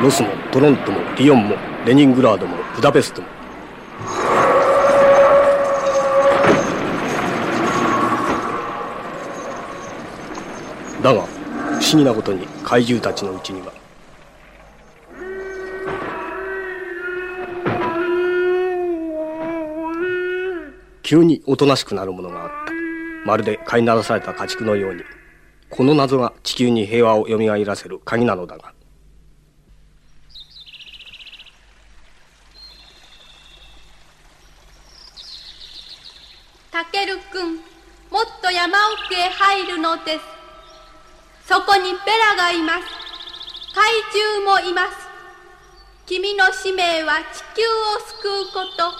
[0.00, 3.39] ロスもトロントもリヨンもレニングラードもブダペストも。
[11.02, 13.72] だが不思議なことに怪獣たちのうちには。
[21.02, 22.72] 急におとなしくなるものがあった。
[23.26, 25.02] まるで飼いならされた家畜のように。
[25.70, 28.74] この謎が地球に平和をよみがえらせる鍵なのだが
[36.72, 37.62] タケル君もっ
[38.42, 40.24] と山奥へ入るのです
[41.46, 41.98] そこにベ
[42.30, 42.80] ラがいます
[43.72, 45.08] 怪獣もいます
[46.06, 47.64] 君の使命は地球を
[48.18, 48.92] 救うこと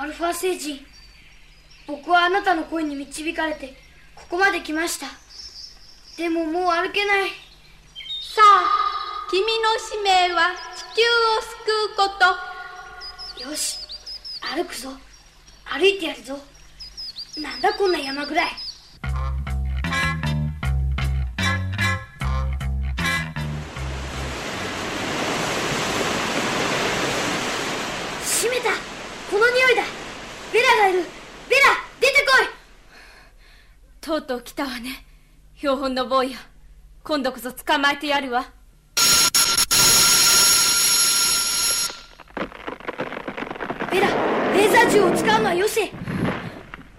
[0.00, 0.80] アルファ星人
[1.86, 3.74] 僕はあなたの声に導かれて
[4.14, 5.06] ここまで来ました。
[6.16, 7.28] でももう歩けない。
[7.28, 9.48] さあ君の
[9.78, 12.08] 使命は地球を救うこ
[13.38, 13.50] と。
[13.50, 13.80] よし
[14.40, 14.88] 歩くぞ。
[15.66, 16.38] 歩いてやるぞ。
[17.36, 18.50] なんだこんな山ぐらい。
[28.24, 28.70] 閉めた。
[29.30, 29.99] この匂いだ
[30.52, 30.98] ベラがいる。
[31.48, 31.62] ベラ
[32.00, 32.46] 出てこい。
[34.00, 35.04] とうとう来たわね。
[35.56, 36.38] 標本の坊や。
[37.04, 38.46] 今度こそ捕まえてやるわ。
[43.90, 44.06] ベラ
[44.52, 45.90] レーザー銃を使うのはよせ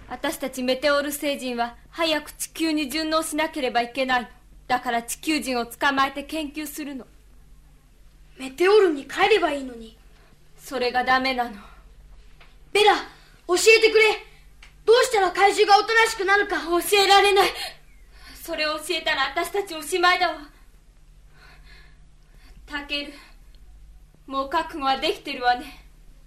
[0.08, 4.30] 私たちメテオール星人は早く地球に順応しなければいけない。
[4.66, 7.06] だから地球人を捕まえて研究するの。
[8.38, 9.96] メテオールに帰ればいいのに。
[10.58, 11.50] それがダメなの。
[12.72, 12.94] ベラ
[13.56, 14.04] 教えてくれ。
[14.84, 17.48] どうしたら怪獣がおとなしくなるか教えられない。
[18.42, 20.36] それを教えたら私たちおしまいだわ。
[22.66, 23.12] タケル
[24.26, 25.84] もう覚悟はできてるわね。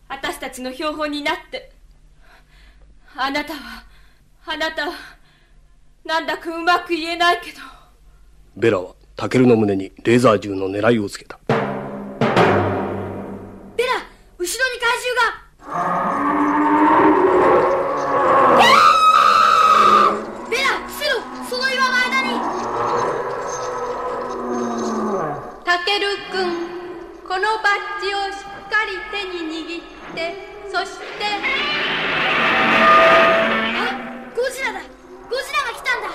[0.08, 1.72] 私たちの標本になって。
[3.16, 3.84] あなたは
[4.46, 4.94] あなたは
[6.06, 7.58] なんだかうまく言えないけど。
[8.56, 11.40] ベラはタケルの胸にレーザー銃の狙いをつけた。
[11.48, 11.64] ベラ
[14.38, 16.45] 後ろに怪獣が
[27.76, 30.20] ッをしっかり手に握って
[30.72, 31.04] そして
[32.82, 32.90] あ
[34.36, 34.80] ゴジラだ。
[34.80, 36.10] ゴジラが来たんだ。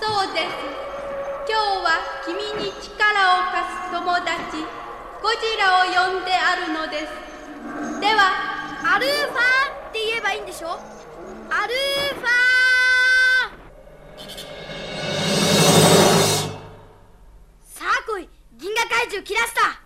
[0.00, 0.50] そうです。
[1.48, 1.86] 今日は
[2.24, 2.90] 君に力
[3.38, 4.30] を貸す友達
[5.22, 7.10] ゴジラを呼んであるのです。
[8.00, 8.20] では
[8.94, 9.36] アルファ
[9.90, 10.70] って言えばいいんでしょ？
[10.70, 11.74] アル
[12.14, 12.26] ファ
[18.62, 19.80] 銀河怪獣キラスタ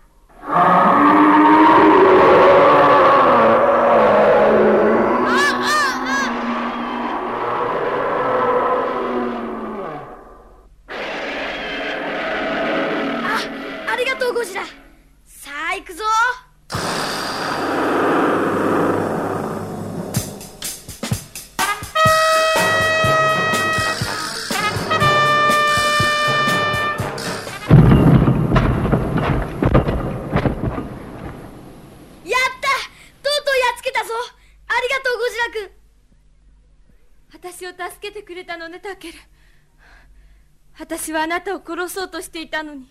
[41.17, 42.87] はあなたを殺そうとしていたのに。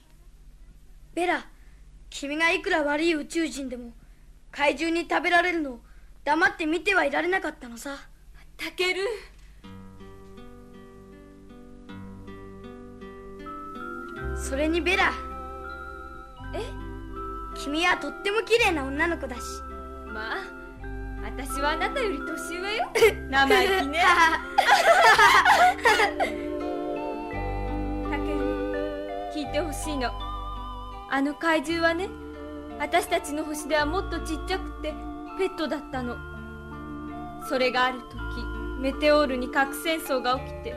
[1.15, 1.47] ベラ
[2.11, 3.93] 君がいくら悪い宇宙人でも
[4.53, 5.81] 怪獣に食べられるのを
[6.25, 7.97] 黙って見てはいられなかったのさ。
[8.57, 9.01] タケル
[14.35, 15.13] それにベラ
[16.55, 16.61] え？
[17.59, 19.41] 君はとっても綺麗な女の子だし。
[20.07, 20.37] まあ
[21.23, 22.91] 私はあなたより年上よ。
[23.31, 24.05] 生意気ね
[29.37, 30.11] 聞いてほしいの。
[31.11, 32.09] あの怪獣はね
[32.79, 34.95] 私たちの星ではもっとちっちゃくて
[35.37, 36.17] ペットだったの。
[37.47, 38.17] それがある時
[38.81, 40.75] メテオールに核戦争が起きて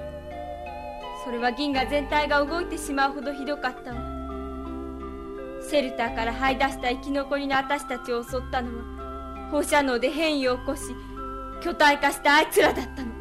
[1.23, 3.97] それは銀河全体が動いてしまうほどひどかったわ
[5.67, 10.81] シェルターから這い出した生き残りの私たちを襲ったのは放射能で変異を起こし
[11.63, 13.11] 巨体化したあいつらだったの。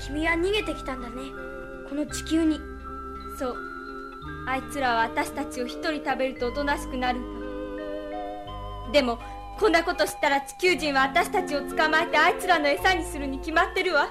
[0.00, 1.16] 君は逃げてきたんだね。
[1.88, 2.75] この地球に。
[3.38, 3.56] そう。
[4.48, 7.22] あいつらは私たちを一人食べるとおとなしくなるん
[8.86, 8.92] だ。
[8.92, 9.18] でも
[9.58, 14.08] こんなこと知ったら地球人は私たちを捕まえてあいつらの餌にするに決まってるわ。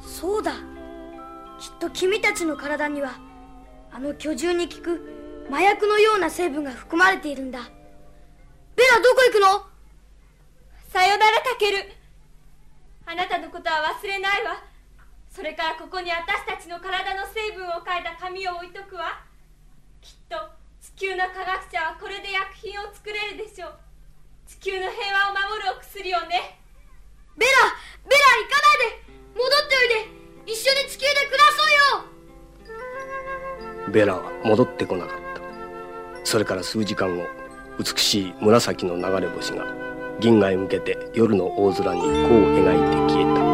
[0.00, 0.52] そうだ。
[1.60, 3.14] きっと君たちの体には
[3.92, 7.60] あの巨獣に効く麻薬のような成分が含まれているんだ。
[8.74, 9.66] ベラどこ行くの？
[10.92, 11.92] さよならタケル。
[13.04, 14.62] あなたのことは忘れないわ
[15.32, 19.24] それからここに私たちの体の成分を書いた紙を置いとくわ。
[20.02, 20.36] きっと
[20.78, 23.72] 地球の科学者はこれで薬品を作れるでしょう。
[24.46, 26.60] 地球の平和を守るお薬をね。
[27.38, 27.52] ベラ
[28.04, 29.08] ベラ行かないで。
[29.32, 29.88] 戻っておい
[30.44, 30.52] で。
[30.52, 32.04] 一緒に地球で暮らそう
[33.80, 33.90] よ。
[33.90, 35.40] ベラは戻ってこなかった。
[36.24, 37.24] それから数時間後
[37.78, 39.64] 美しい紫の流れ星が
[40.20, 42.10] 銀河へ向けて夜の大空に弧を
[42.52, 43.51] 描いて消えた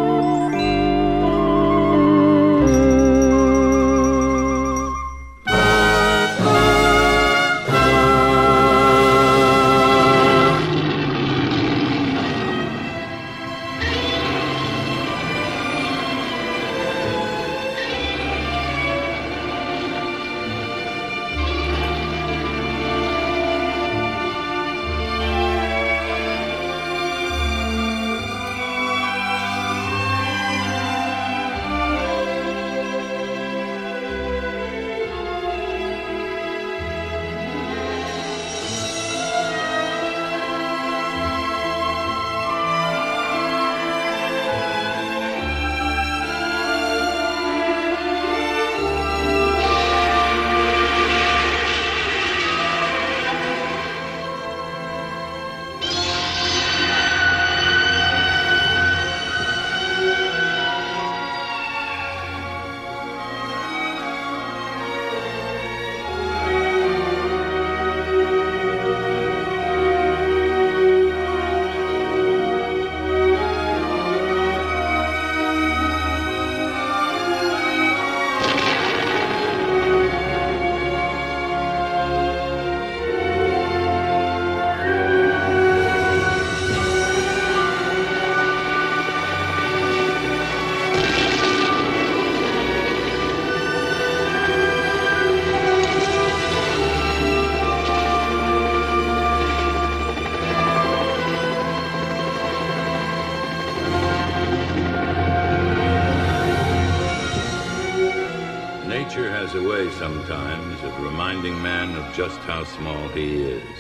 [112.77, 113.78] small he is.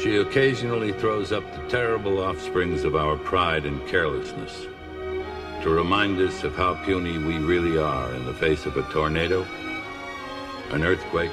[0.00, 4.66] She occasionally throws up the terrible offsprings of our pride and carelessness
[5.62, 9.44] to remind us of how puny we really are in the face of a tornado,
[10.70, 11.32] an earthquake,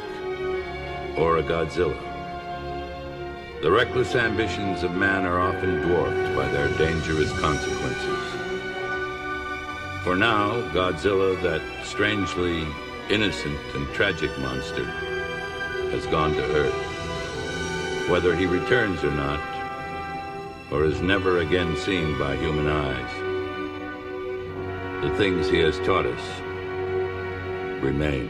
[1.15, 1.95] or a Godzilla.
[3.61, 8.19] The reckless ambitions of man are often dwarfed by their dangerous consequences.
[10.03, 12.67] For now, Godzilla, that strangely
[13.09, 14.85] innocent and tragic monster,
[15.95, 18.09] has gone to Earth.
[18.09, 19.39] Whether he returns or not,
[20.69, 23.11] or is never again seen by human eyes,
[25.01, 28.29] the things he has taught us remain.